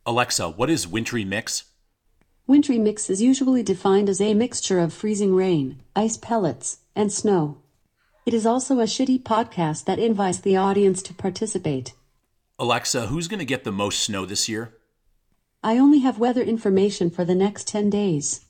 Alexa, 0.06 0.48
what 0.52 0.70
is 0.70 0.88
wintry 0.88 1.22
mix? 1.22 1.64
Wintry 2.46 2.78
mix 2.78 3.10
is 3.10 3.20
usually 3.20 3.62
defined 3.62 4.08
as 4.08 4.22
a 4.22 4.32
mixture 4.32 4.78
of 4.78 4.94
freezing 4.94 5.34
rain, 5.34 5.82
ice 5.94 6.16
pellets, 6.16 6.78
and 6.96 7.12
snow. 7.12 7.58
It 8.24 8.32
is 8.32 8.46
also 8.46 8.80
a 8.80 8.84
shitty 8.84 9.22
podcast 9.22 9.84
that 9.84 9.98
invites 9.98 10.38
the 10.38 10.56
audience 10.56 11.02
to 11.02 11.12
participate. 11.12 11.92
Alexa, 12.58 13.08
who's 13.08 13.28
going 13.28 13.40
to 13.40 13.44
get 13.44 13.64
the 13.64 13.72
most 13.72 14.00
snow 14.00 14.24
this 14.24 14.48
year? 14.48 14.72
I 15.63 15.77
only 15.77 15.99
have 15.99 16.19
weather 16.19 16.41
information 16.41 17.09
for 17.09 17.25
the 17.25 17.35
next 17.35 17.67
10 17.67 17.89
days. 17.89 18.45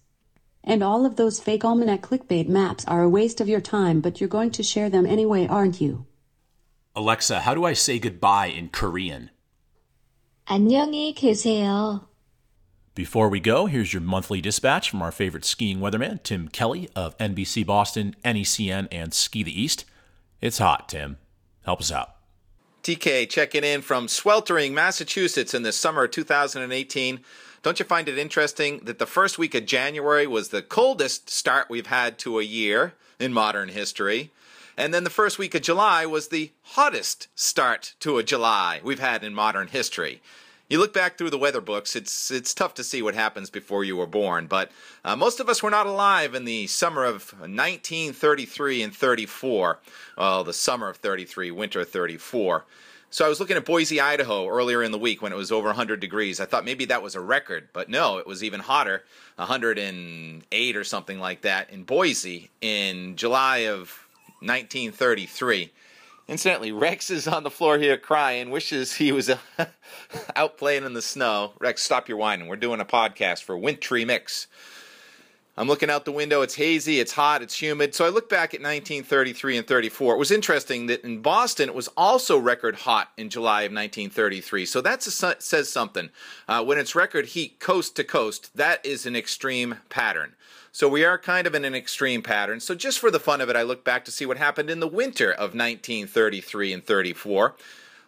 And 0.63 0.84
all 0.84 1.06
of 1.06 1.15
those 1.15 1.39
fake 1.39 1.65
almanac 1.65 2.02
clickbait 2.02 2.47
maps 2.47 2.86
are 2.86 3.02
a 3.02 3.10
waste 3.10 3.41
of 3.41 3.47
your 3.47 3.62
time, 3.62 4.02
but 4.02 4.19
you're 4.19 4.30
going 4.30 4.52
to 4.52 4.63
share 4.63 4.89
them 4.89 5.06
anyway, 5.06 5.47
aren't 5.47 5.82
you? 5.82 6.06
Alexa, 6.95 7.41
how 7.41 7.56
do 7.56 7.65
I 7.65 7.73
say 7.73 7.97
goodbye 7.97 8.47
in 8.47 8.69
Korean? 8.69 9.30
안녕히 10.47 11.13
계세요. 11.15 12.06
Before 12.95 13.30
we 13.30 13.39
go, 13.39 13.67
here's 13.67 13.93
your 13.93 14.02
monthly 14.02 14.41
dispatch 14.41 14.89
from 14.89 15.02
our 15.02 15.12
favorite 15.12 15.45
skiing 15.45 15.80
weatherman, 15.80 16.21
Tim 16.23 16.47
Kelly 16.49 16.89
of 16.95 17.17
NBC 17.17 17.65
Boston, 17.65 18.15
NECN, 18.25 18.88
and 18.91 19.13
Ski 19.13 19.43
the 19.43 19.62
East. 19.62 19.86
It's 20.41 20.58
hot, 20.58 20.89
Tim. 20.89 21.17
Help 21.63 21.80
us 21.80 21.91
out. 21.91 22.12
TK 22.85 23.31
checking 23.31 23.64
in 23.64 23.81
from 23.81 24.09
sweltering 24.09 24.75
Massachusetts 24.75 25.55
in 25.55 25.62
the 25.62 25.73
summer 25.73 26.05
of 26.05 26.11
2018. 26.11 27.20
Don't 27.62 27.79
you 27.79 27.85
find 27.87 28.11
it 28.11 28.18
interesting 28.18 28.81
that 28.81 28.99
the 28.99 29.07
first 29.07 29.38
week 29.38 29.55
of 29.55 29.64
January 29.64 30.27
was 30.27 30.51
the 30.51 30.61
coldest 30.61 31.31
start 31.31 31.70
we've 31.70 31.87
had 31.87 32.18
to 32.18 32.38
a 32.38 32.42
year 32.42 32.92
in 33.18 33.33
modern 33.33 33.70
history? 33.70 34.33
And 34.77 34.92
then 34.92 35.03
the 35.03 35.09
first 35.09 35.38
week 35.38 35.55
of 35.55 35.62
July 35.62 36.05
was 36.05 36.29
the 36.29 36.51
hottest 36.62 37.29
start 37.35 37.94
to 38.01 38.18
a 38.18 38.23
July 38.23 38.81
we've 38.85 39.01
had 39.01 39.25
in 39.25 39.33
modern 39.33 39.68
history. 39.68 40.20
You 40.74 40.80
look 40.80 40.92
back 40.92 41.16
through 41.16 41.30
the 41.30 41.38
weather 41.38 41.60
books, 41.60 41.94
it's 41.94 42.32
it's 42.32 42.52
tough 42.52 42.74
to 42.74 42.82
see 42.82 43.00
what 43.00 43.14
happens 43.14 43.48
before 43.48 43.84
you 43.84 43.96
were 43.96 44.08
born, 44.08 44.48
but 44.48 44.72
uh, 45.04 45.14
most 45.14 45.38
of 45.38 45.48
us 45.48 45.62
were 45.62 45.70
not 45.70 45.87
alive 45.87 46.34
in 46.34 46.46
the 46.46 46.66
summer 46.66 47.04
of 47.04 47.32
1933 47.34 48.82
and 48.82 48.92
34. 48.92 49.78
Well, 50.18 50.42
the 50.42 50.52
summer 50.52 50.88
of 50.88 50.96
33, 50.96 51.52
winter 51.52 51.82
of 51.82 51.90
34. 51.90 52.64
So 53.08 53.24
I 53.24 53.28
was 53.28 53.38
looking 53.38 53.56
at 53.56 53.64
Boise, 53.64 54.00
Idaho 54.00 54.48
earlier 54.48 54.82
in 54.82 54.90
the 54.90 54.98
week 54.98 55.22
when 55.22 55.32
it 55.32 55.37
was 55.37 55.52
over 55.52 55.68
100 55.68 56.00
degrees. 56.00 56.40
I 56.40 56.44
thought 56.44 56.64
maybe 56.64 56.87
that 56.87 57.04
was 57.04 57.14
a 57.14 57.20
record, 57.20 57.68
but 57.72 57.88
no, 57.88 58.18
it 58.18 58.26
was 58.26 58.42
even 58.42 58.58
hotter, 58.58 59.04
108 59.37 60.76
or 60.76 60.82
something 60.82 61.20
like 61.20 61.42
that 61.42 61.70
in 61.70 61.84
Boise 61.84 62.50
in 62.60 63.14
July 63.14 63.58
of 63.58 64.08
1933. 64.40 65.70
Incidentally, 66.26 66.72
Rex 66.72 67.10
is 67.10 67.28
on 67.28 67.42
the 67.42 67.50
floor 67.50 67.78
here 67.78 67.98
crying, 67.98 68.50
wishes 68.50 68.94
he 68.94 69.12
was 69.12 69.28
uh, 69.28 69.37
out 70.37 70.56
playing 70.56 70.84
in 70.84 70.94
the 70.94 71.02
snow. 71.02 71.52
Rex, 71.60 71.82
stop 71.82 72.08
your 72.08 72.16
whining. 72.16 72.48
We're 72.48 72.56
doing 72.56 72.80
a 72.80 72.87
podcast 72.87 73.42
for 73.42 73.58
Wintry 73.58 74.06
Mix. 74.06 74.46
I'm 75.57 75.69
looking 75.69 75.88
out 75.88 76.05
the 76.05 76.11
window. 76.11 76.43
It's 76.43 76.57
hazy, 76.57 76.99
it's 76.99 77.12
hot, 77.12 77.40
it's 77.40 77.61
humid. 77.61 77.95
So 77.95 78.05
I 78.05 78.09
look 78.09 78.29
back 78.29 78.55
at 78.55 78.61
1933 78.61 79.59
and 79.59 79.67
34. 79.67 80.14
It 80.14 80.19
was 80.19 80.33
interesting 80.33 80.87
that 80.87 81.05
in 81.05 81.21
Boston, 81.21 81.69
it 81.69 81.75
was 81.77 81.88
also 81.97 82.37
record 82.37 82.75
hot 82.75 83.12
in 83.17 83.31
July 83.31 83.62
of 83.62 83.71
1933. 83.71 84.67
So 84.67 84.81
that 84.81 85.03
says 85.03 85.69
something. 85.69 86.11
Uh, 86.49 86.64
when 86.64 86.79
it's 86.79 86.97
record 86.97 87.27
heat 87.27 87.61
coast 87.61 87.95
to 87.97 88.05
coast, 88.05 88.57
that 88.57 88.85
is 88.85 89.07
an 89.07 89.14
extreme 89.14 89.77
pattern. 89.90 90.35
So 90.73 90.88
we 90.88 91.05
are 91.05 91.19
kind 91.19 91.47
of 91.47 91.55
in 91.55 91.64
an 91.64 91.77
extreme 91.77 92.21
pattern. 92.21 92.59
So 92.59 92.75
just 92.75 92.99
for 92.99 93.12
the 93.12 93.21
fun 93.21 93.40
of 93.40 93.49
it, 93.49 93.55
I 93.55 93.62
look 93.62 93.85
back 93.85 94.05
to 94.07 94.11
see 94.11 94.27
what 94.27 94.38
happened 94.38 94.71
in 94.71 94.81
the 94.81 94.88
winter 94.88 95.31
of 95.31 95.55
1933 95.55 96.73
and 96.73 96.85
34. 96.85 97.55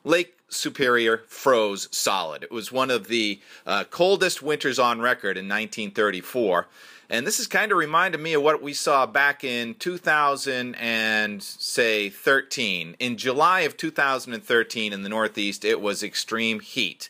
Lake 0.02 0.36
Superior 0.48 1.22
froze 1.28 1.88
solid. 1.90 2.42
It 2.42 2.50
was 2.50 2.72
one 2.72 2.90
of 2.90 3.06
the 3.08 3.40
uh, 3.66 3.84
coldest 3.84 4.42
winters 4.42 4.80
on 4.80 5.00
record 5.00 5.36
in 5.36 5.46
1934. 5.46 6.66
And 7.08 7.26
this 7.26 7.38
is 7.38 7.46
kind 7.46 7.70
of 7.70 7.78
reminded 7.78 8.20
me 8.20 8.34
of 8.34 8.42
what 8.42 8.62
we 8.62 8.74
saw 8.74 9.06
back 9.06 9.44
in 9.44 9.74
2000 9.74 10.74
and 10.74 11.42
say 11.42 12.10
13. 12.10 12.96
In 12.98 13.16
July 13.16 13.60
of 13.60 13.76
2013 13.76 14.92
in 14.92 15.02
the 15.02 15.08
Northeast, 15.08 15.64
it 15.64 15.80
was 15.80 16.02
extreme 16.02 16.60
heat. 16.60 17.08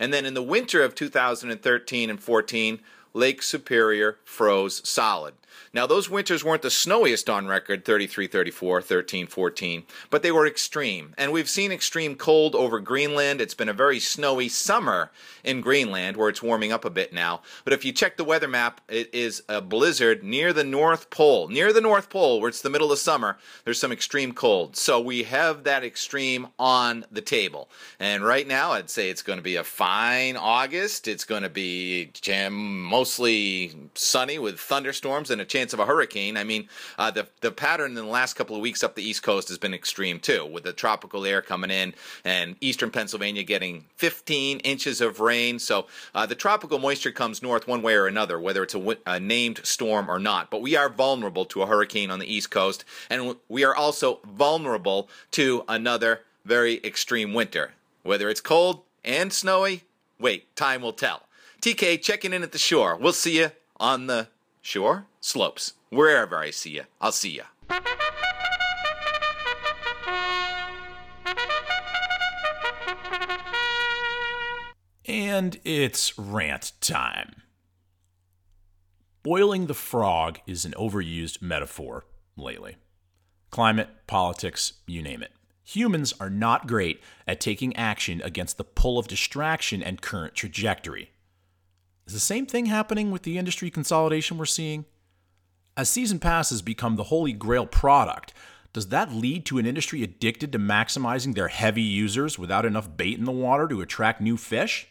And 0.00 0.12
then 0.12 0.26
in 0.26 0.34
the 0.34 0.42
winter 0.42 0.82
of 0.82 0.94
2013 0.94 2.10
and 2.10 2.20
14, 2.20 2.80
Lake 3.14 3.42
Superior 3.42 4.18
froze 4.24 4.86
solid. 4.88 5.34
Now, 5.72 5.86
those 5.86 6.10
winters 6.10 6.44
weren't 6.44 6.62
the 6.62 6.70
snowiest 6.70 7.28
on 7.28 7.46
record 7.46 7.84
33, 7.84 8.26
34, 8.26 8.82
13, 8.82 9.26
14, 9.26 9.84
but 10.10 10.22
they 10.22 10.32
were 10.32 10.46
extreme. 10.46 11.14
And 11.18 11.32
we've 11.32 11.48
seen 11.48 11.72
extreme 11.72 12.14
cold 12.14 12.54
over 12.54 12.80
Greenland. 12.80 13.40
It's 13.40 13.54
been 13.54 13.68
a 13.68 13.74
very 13.74 13.98
snowy 14.00 14.48
summer 14.48 15.10
in 15.42 15.60
Greenland, 15.60 16.16
where 16.16 16.28
it's 16.28 16.42
warming 16.42 16.72
up 16.72 16.84
a 16.84 16.90
bit 16.90 17.12
now. 17.12 17.42
But 17.64 17.72
if 17.72 17.84
you 17.84 17.92
check 17.92 18.16
the 18.16 18.24
weather 18.24 18.48
map, 18.48 18.80
it 18.88 19.14
is 19.14 19.42
a 19.48 19.60
blizzard 19.60 20.22
near 20.22 20.52
the 20.52 20.64
North 20.64 21.10
Pole. 21.10 21.48
Near 21.48 21.72
the 21.72 21.80
North 21.80 22.10
Pole, 22.10 22.40
where 22.40 22.48
it's 22.48 22.62
the 22.62 22.70
middle 22.70 22.92
of 22.92 22.98
summer, 22.98 23.38
there's 23.64 23.80
some 23.80 23.92
extreme 23.92 24.32
cold. 24.32 24.76
So 24.76 25.00
we 25.00 25.22
have 25.24 25.64
that 25.64 25.84
extreme 25.84 26.48
on 26.58 27.04
the 27.10 27.20
table. 27.20 27.68
And 27.98 28.24
right 28.24 28.46
now, 28.46 28.72
I'd 28.72 28.90
say 28.90 29.08
it's 29.08 29.22
going 29.22 29.38
to 29.38 29.42
be 29.42 29.56
a 29.56 29.64
fine 29.64 30.36
August. 30.36 31.08
It's 31.08 31.24
going 31.24 31.42
to 31.42 31.48
be 31.48 32.10
mostly 32.50 33.74
sunny 33.94 34.38
with 34.38 34.58
thunderstorms 34.58 35.30
and 35.30 35.40
a 35.40 35.44
chance 35.46 35.72
of 35.72 35.80
a 35.80 35.86
hurricane. 35.86 36.36
I 36.36 36.44
mean, 36.44 36.68
uh, 36.98 37.10
the 37.10 37.26
the 37.40 37.50
pattern 37.50 37.90
in 37.90 37.94
the 37.94 38.04
last 38.04 38.34
couple 38.34 38.56
of 38.56 38.62
weeks 38.62 38.82
up 38.84 38.94
the 38.94 39.02
East 39.02 39.22
Coast 39.22 39.48
has 39.48 39.58
been 39.58 39.74
extreme 39.74 40.20
too, 40.20 40.44
with 40.44 40.64
the 40.64 40.72
tropical 40.72 41.24
air 41.24 41.42
coming 41.42 41.70
in 41.70 41.94
and 42.24 42.56
eastern 42.60 42.90
Pennsylvania 42.90 43.42
getting 43.42 43.84
15 43.96 44.60
inches 44.60 45.00
of 45.00 45.20
rain. 45.20 45.58
So 45.58 45.86
uh, 46.14 46.26
the 46.26 46.34
tropical 46.34 46.78
moisture 46.78 47.12
comes 47.12 47.42
north 47.42 47.66
one 47.66 47.82
way 47.82 47.94
or 47.94 48.06
another, 48.06 48.38
whether 48.38 48.62
it's 48.62 48.74
a, 48.74 48.96
a 49.06 49.20
named 49.20 49.60
storm 49.64 50.10
or 50.10 50.18
not. 50.18 50.50
But 50.50 50.62
we 50.62 50.76
are 50.76 50.88
vulnerable 50.88 51.44
to 51.46 51.62
a 51.62 51.66
hurricane 51.66 52.10
on 52.10 52.18
the 52.18 52.32
East 52.32 52.50
Coast, 52.50 52.84
and 53.08 53.36
we 53.48 53.64
are 53.64 53.74
also 53.74 54.20
vulnerable 54.24 55.08
to 55.32 55.64
another 55.68 56.22
very 56.44 56.80
extreme 56.84 57.34
winter, 57.34 57.72
whether 58.02 58.28
it's 58.28 58.40
cold 58.40 58.82
and 59.04 59.32
snowy. 59.32 59.82
Wait, 60.18 60.54
time 60.56 60.82
will 60.82 60.92
tell. 60.92 61.22
TK 61.60 62.00
checking 62.00 62.32
in 62.32 62.42
at 62.42 62.52
the 62.52 62.58
shore. 62.58 62.96
We'll 62.96 63.12
see 63.12 63.38
you 63.38 63.50
on 63.78 64.06
the 64.06 64.28
shore, 64.66 65.06
slopes, 65.20 65.74
wherever 65.90 66.36
I 66.36 66.50
see 66.50 66.70
you. 66.70 66.82
I'll 67.00 67.12
see 67.12 67.30
you. 67.30 67.44
And 75.06 75.60
it's 75.64 76.18
rant 76.18 76.72
time. 76.80 77.42
Boiling 79.22 79.66
the 79.66 79.74
frog 79.74 80.40
is 80.48 80.64
an 80.64 80.72
overused 80.72 81.40
metaphor 81.40 82.04
lately. 82.36 82.76
Climate, 83.50 83.88
politics, 84.08 84.72
you 84.88 85.00
name 85.00 85.22
it. 85.22 85.30
Humans 85.62 86.12
are 86.18 86.30
not 86.30 86.66
great 86.66 87.00
at 87.26 87.40
taking 87.40 87.74
action 87.76 88.20
against 88.22 88.58
the 88.58 88.64
pull 88.64 88.98
of 88.98 89.06
distraction 89.06 89.80
and 89.80 90.02
current 90.02 90.34
trajectory. 90.34 91.10
Is 92.06 92.12
the 92.12 92.20
same 92.20 92.46
thing 92.46 92.66
happening 92.66 93.10
with 93.10 93.22
the 93.22 93.36
industry 93.36 93.68
consolidation 93.68 94.38
we're 94.38 94.44
seeing? 94.44 94.84
As 95.76 95.88
season 95.88 96.20
passes 96.20 96.62
become 96.62 96.96
the 96.96 97.04
holy 97.04 97.32
grail 97.32 97.66
product, 97.66 98.32
does 98.72 98.88
that 98.88 99.12
lead 99.12 99.44
to 99.46 99.58
an 99.58 99.66
industry 99.66 100.02
addicted 100.02 100.52
to 100.52 100.58
maximizing 100.58 101.34
their 101.34 101.48
heavy 101.48 101.82
users 101.82 102.38
without 102.38 102.64
enough 102.64 102.96
bait 102.96 103.18
in 103.18 103.24
the 103.24 103.32
water 103.32 103.66
to 103.68 103.80
attract 103.80 104.20
new 104.20 104.36
fish? 104.36 104.86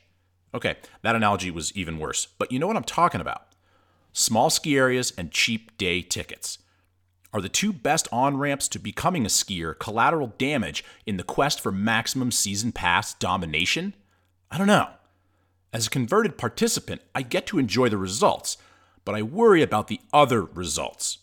Okay, 0.53 0.75
that 1.03 1.15
analogy 1.15 1.51
was 1.51 1.75
even 1.75 1.99
worse, 1.99 2.25
but 2.37 2.51
you 2.51 2.59
know 2.59 2.67
what 2.67 2.75
I'm 2.75 2.83
talking 2.83 3.21
about. 3.21 3.47
Small 4.11 4.49
ski 4.49 4.77
areas 4.77 5.13
and 5.17 5.31
cheap 5.31 5.77
day 5.77 6.01
tickets. 6.01 6.57
Are 7.33 7.41
the 7.41 7.49
two 7.49 7.71
best 7.71 8.07
on 8.11 8.37
ramps 8.37 8.67
to 8.69 8.79
becoming 8.79 9.25
a 9.25 9.29
skier 9.29 9.77
collateral 9.77 10.33
damage 10.37 10.83
in 11.05 11.17
the 11.17 11.23
quest 11.23 11.61
for 11.61 11.71
maximum 11.71 12.31
season 12.31 12.71
pass 12.71 13.13
domination? 13.13 13.93
I 14.51 14.57
don't 14.57 14.67
know. 14.67 14.89
As 15.75 15.87
a 15.87 15.89
converted 15.89 16.37
participant, 16.37 17.01
I 17.13 17.21
get 17.21 17.45
to 17.47 17.59
enjoy 17.59 17.89
the 17.89 17.97
results, 17.97 18.55
but 19.03 19.13
I 19.13 19.21
worry 19.21 19.61
about 19.61 19.89
the 19.89 19.99
other 20.13 20.41
results. 20.41 21.17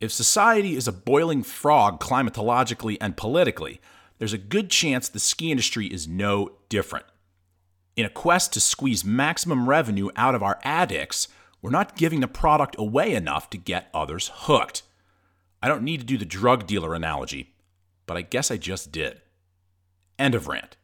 If 0.00 0.10
society 0.10 0.74
is 0.74 0.88
a 0.88 0.92
boiling 0.92 1.44
frog 1.44 2.00
climatologically 2.00 2.96
and 3.00 3.16
politically, 3.16 3.80
there's 4.18 4.32
a 4.32 4.38
good 4.38 4.70
chance 4.70 5.08
the 5.08 5.20
ski 5.20 5.52
industry 5.52 5.86
is 5.86 6.08
no 6.08 6.56
different. 6.68 7.06
In 7.94 8.04
a 8.04 8.10
quest 8.10 8.52
to 8.54 8.60
squeeze 8.60 9.04
maximum 9.04 9.68
revenue 9.68 10.08
out 10.16 10.34
of 10.34 10.42
our 10.42 10.58
addicts, 10.64 11.28
we're 11.62 11.70
not 11.70 11.96
giving 11.96 12.18
the 12.18 12.26
product 12.26 12.74
away 12.80 13.14
enough 13.14 13.48
to 13.50 13.56
get 13.56 13.88
others 13.94 14.32
hooked. 14.34 14.82
I 15.62 15.68
don't 15.68 15.84
need 15.84 16.00
to 16.00 16.06
do 16.06 16.18
the 16.18 16.24
drug 16.24 16.66
dealer 16.66 16.92
analogy, 16.92 17.54
but 18.04 18.16
I 18.16 18.22
guess 18.22 18.50
I 18.50 18.56
just 18.56 18.90
did. 18.90 19.20
End 20.18 20.34
of 20.34 20.48
rant. 20.48 20.76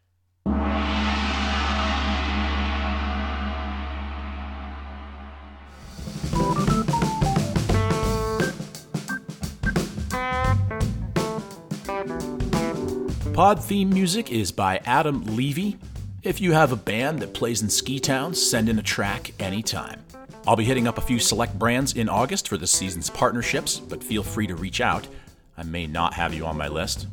Pod 13.42 13.61
theme 13.61 13.90
music 13.90 14.31
is 14.31 14.52
by 14.52 14.81
Adam 14.85 15.35
Levy. 15.35 15.76
If 16.22 16.40
you 16.40 16.52
have 16.52 16.70
a 16.70 16.76
band 16.76 17.18
that 17.18 17.35
plays 17.35 17.61
in 17.61 17.68
ski 17.70 17.98
towns, 17.98 18.40
send 18.40 18.68
in 18.68 18.78
a 18.78 18.85
track 18.85 19.33
anytime. 19.40 20.00
I'll 20.46 20.55
be 20.55 20.62
hitting 20.62 20.87
up 20.87 20.96
a 20.96 21.00
few 21.00 21.18
select 21.18 21.59
brands 21.59 21.94
in 21.94 22.09
August 22.09 22.46
for 22.46 22.57
this 22.57 22.70
season's 22.70 23.11
partnerships, 23.11 23.81
but 23.81 24.05
feel 24.05 24.22
free 24.22 24.46
to 24.46 24.55
reach 24.55 24.81
out. 24.81 25.09
I 25.57 25.64
may 25.64 25.88
not 25.88 26.14
have 26.14 26.33
you 26.33 26.46
on 26.46 26.57
my 26.57 26.68
list. 26.68 27.09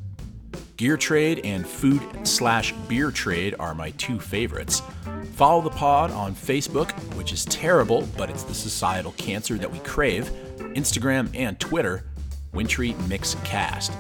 Gear 0.77 0.97
Trade 0.97 1.41
and 1.43 1.65
Food 1.65 2.03
slash 2.27 2.73
Beer 2.87 3.09
Trade 3.09 3.55
are 3.59 3.73
my 3.73 3.89
two 3.89 4.19
favorites. 4.19 4.83
Follow 5.33 5.63
the 5.63 5.71
pod 5.71 6.11
on 6.11 6.35
Facebook, 6.35 6.91
which 7.15 7.33
is 7.33 7.43
terrible, 7.45 8.07
but 8.17 8.29
it's 8.29 8.43
the 8.43 8.53
societal 8.53 9.13
cancer 9.13 9.57
that 9.57 9.71
we 9.71 9.79
crave. 9.79 10.29
Instagram 10.75 11.31
and 11.33 11.59
Twitter, 11.59 12.05
Wintry 12.53 12.93
Mix 13.07 13.33
Cast. 13.43 13.93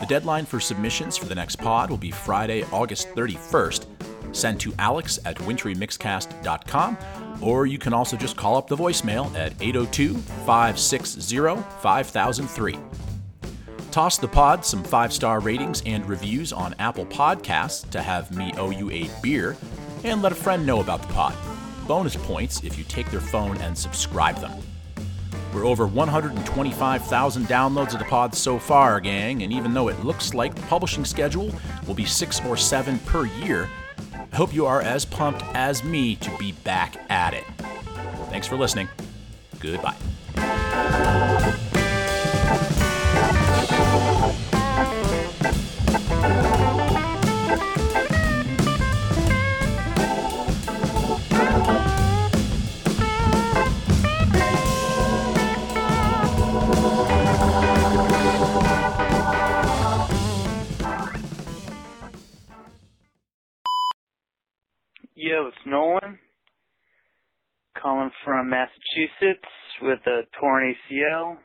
The 0.00 0.06
deadline 0.06 0.46
for 0.46 0.60
submissions 0.60 1.16
for 1.16 1.26
the 1.26 1.34
next 1.34 1.56
pod 1.56 1.90
will 1.90 1.96
be 1.96 2.10
Friday, 2.10 2.64
August 2.72 3.08
31st. 3.10 3.86
Send 4.34 4.60
to 4.60 4.72
alex 4.78 5.18
at 5.24 5.36
wintrymixcast.com, 5.36 6.98
or 7.40 7.66
you 7.66 7.78
can 7.78 7.92
also 7.92 8.16
just 8.16 8.36
call 8.36 8.56
up 8.56 8.66
the 8.66 8.76
voicemail 8.76 9.34
at 9.36 9.52
802 9.60 10.14
560 10.14 11.62
5003. 11.80 12.78
Toss 13.90 14.16
the 14.16 14.28
pod 14.28 14.64
some 14.64 14.82
five 14.82 15.12
star 15.12 15.40
ratings 15.40 15.82
and 15.84 16.08
reviews 16.08 16.52
on 16.52 16.74
Apple 16.78 17.04
Podcasts 17.06 17.88
to 17.90 18.00
have 18.00 18.34
me 18.34 18.52
owe 18.56 18.70
you 18.70 18.90
a 18.90 19.10
beer, 19.22 19.56
and 20.02 20.22
let 20.22 20.32
a 20.32 20.34
friend 20.34 20.64
know 20.64 20.80
about 20.80 21.02
the 21.02 21.12
pod. 21.12 21.36
Bonus 21.86 22.16
points 22.16 22.64
if 22.64 22.78
you 22.78 22.84
take 22.84 23.10
their 23.10 23.20
phone 23.20 23.58
and 23.58 23.76
subscribe 23.76 24.36
them. 24.36 24.52
We're 25.52 25.66
over 25.66 25.86
125,000 25.86 27.44
downloads 27.44 27.92
of 27.92 27.98
the 27.98 28.06
pod 28.06 28.34
so 28.34 28.58
far, 28.58 29.00
gang, 29.00 29.42
and 29.42 29.52
even 29.52 29.74
though 29.74 29.88
it 29.88 30.02
looks 30.02 30.32
like 30.32 30.54
the 30.54 30.62
publishing 30.62 31.04
schedule 31.04 31.54
will 31.86 31.94
be 31.94 32.06
six 32.06 32.40
or 32.46 32.56
seven 32.56 32.98
per 33.00 33.26
year, 33.26 33.68
I 34.32 34.36
hope 34.36 34.54
you 34.54 34.64
are 34.64 34.80
as 34.80 35.04
pumped 35.04 35.42
as 35.54 35.84
me 35.84 36.16
to 36.16 36.36
be 36.38 36.52
back 36.52 36.96
at 37.10 37.34
it. 37.34 37.44
Thanks 38.30 38.46
for 38.46 38.56
listening. 38.56 38.88
Goodbye. 39.60 39.96
Calling 67.82 68.12
from 68.24 68.48
Massachusetts 68.48 69.48
with 69.82 69.98
a 70.06 70.20
torn 70.38 70.72
ACL, 70.72 71.36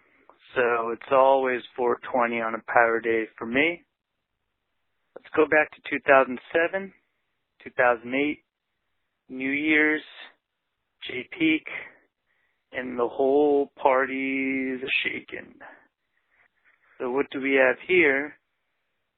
so 0.53 0.91
it's 0.91 1.11
always 1.11 1.61
420 1.75 2.41
on 2.41 2.53
a 2.53 2.71
power 2.71 2.99
day 2.99 3.23
for 3.39 3.47
me. 3.47 3.81
Let's 5.15 5.33
go 5.35 5.45
back 5.47 5.71
to 5.71 5.81
2007, 5.89 6.93
2008, 7.63 8.37
New 9.29 9.49
Year's, 9.49 10.03
Jay 11.07 11.27
Peak, 11.39 11.65
and 12.71 12.99
the 12.99 13.07
whole 13.07 13.71
party's 13.81 14.81
shaken. 15.03 15.55
So 16.99 17.09
what 17.09 17.25
do 17.31 17.41
we 17.41 17.53
have 17.53 17.77
here? 17.87 18.35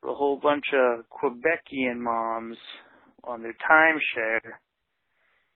A 0.05 0.13
whole 0.13 0.39
bunch 0.41 0.65
of 0.73 1.03
Quebecian 1.09 1.97
moms 1.97 2.55
on 3.25 3.41
their 3.41 3.55
timeshare. 3.69 4.39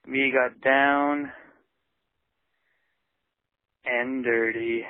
We 0.06 0.30
got 0.30 0.60
down 0.60 1.32
and 3.86 4.24
dirty. 4.24 4.86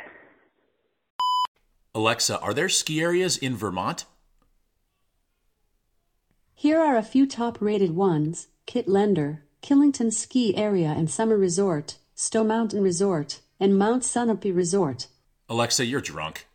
Alexa, 1.95 2.41
are 2.41 2.55
there 2.55 2.69
ski 2.69 3.01
areas 3.01 3.37
in 3.37 3.57
Vermont? 3.57 4.05
Here 6.55 6.81
are 6.81 6.97
a 6.97 7.03
few 7.03 7.27
top 7.27 7.59
rated 7.61 7.95
ones 7.95 8.49
Kittlender, 8.67 9.41
Killington 9.63 10.13
Ski 10.13 10.57
Area 10.57 10.89
and 10.97 11.11
Summer 11.11 11.37
Resort, 11.37 11.99
Stowe 12.15 12.45
Mountain 12.45 12.83
Resort, 12.83 13.41
and 13.61 13.79
Mount 13.79 14.03
Sunapee 14.03 14.55
Resort. 14.55 15.09
Alexa, 15.49 15.85
you're 15.85 16.01
drunk. 16.01 16.47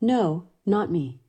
No, 0.00 0.48
not 0.64 0.90
me. 0.90 1.20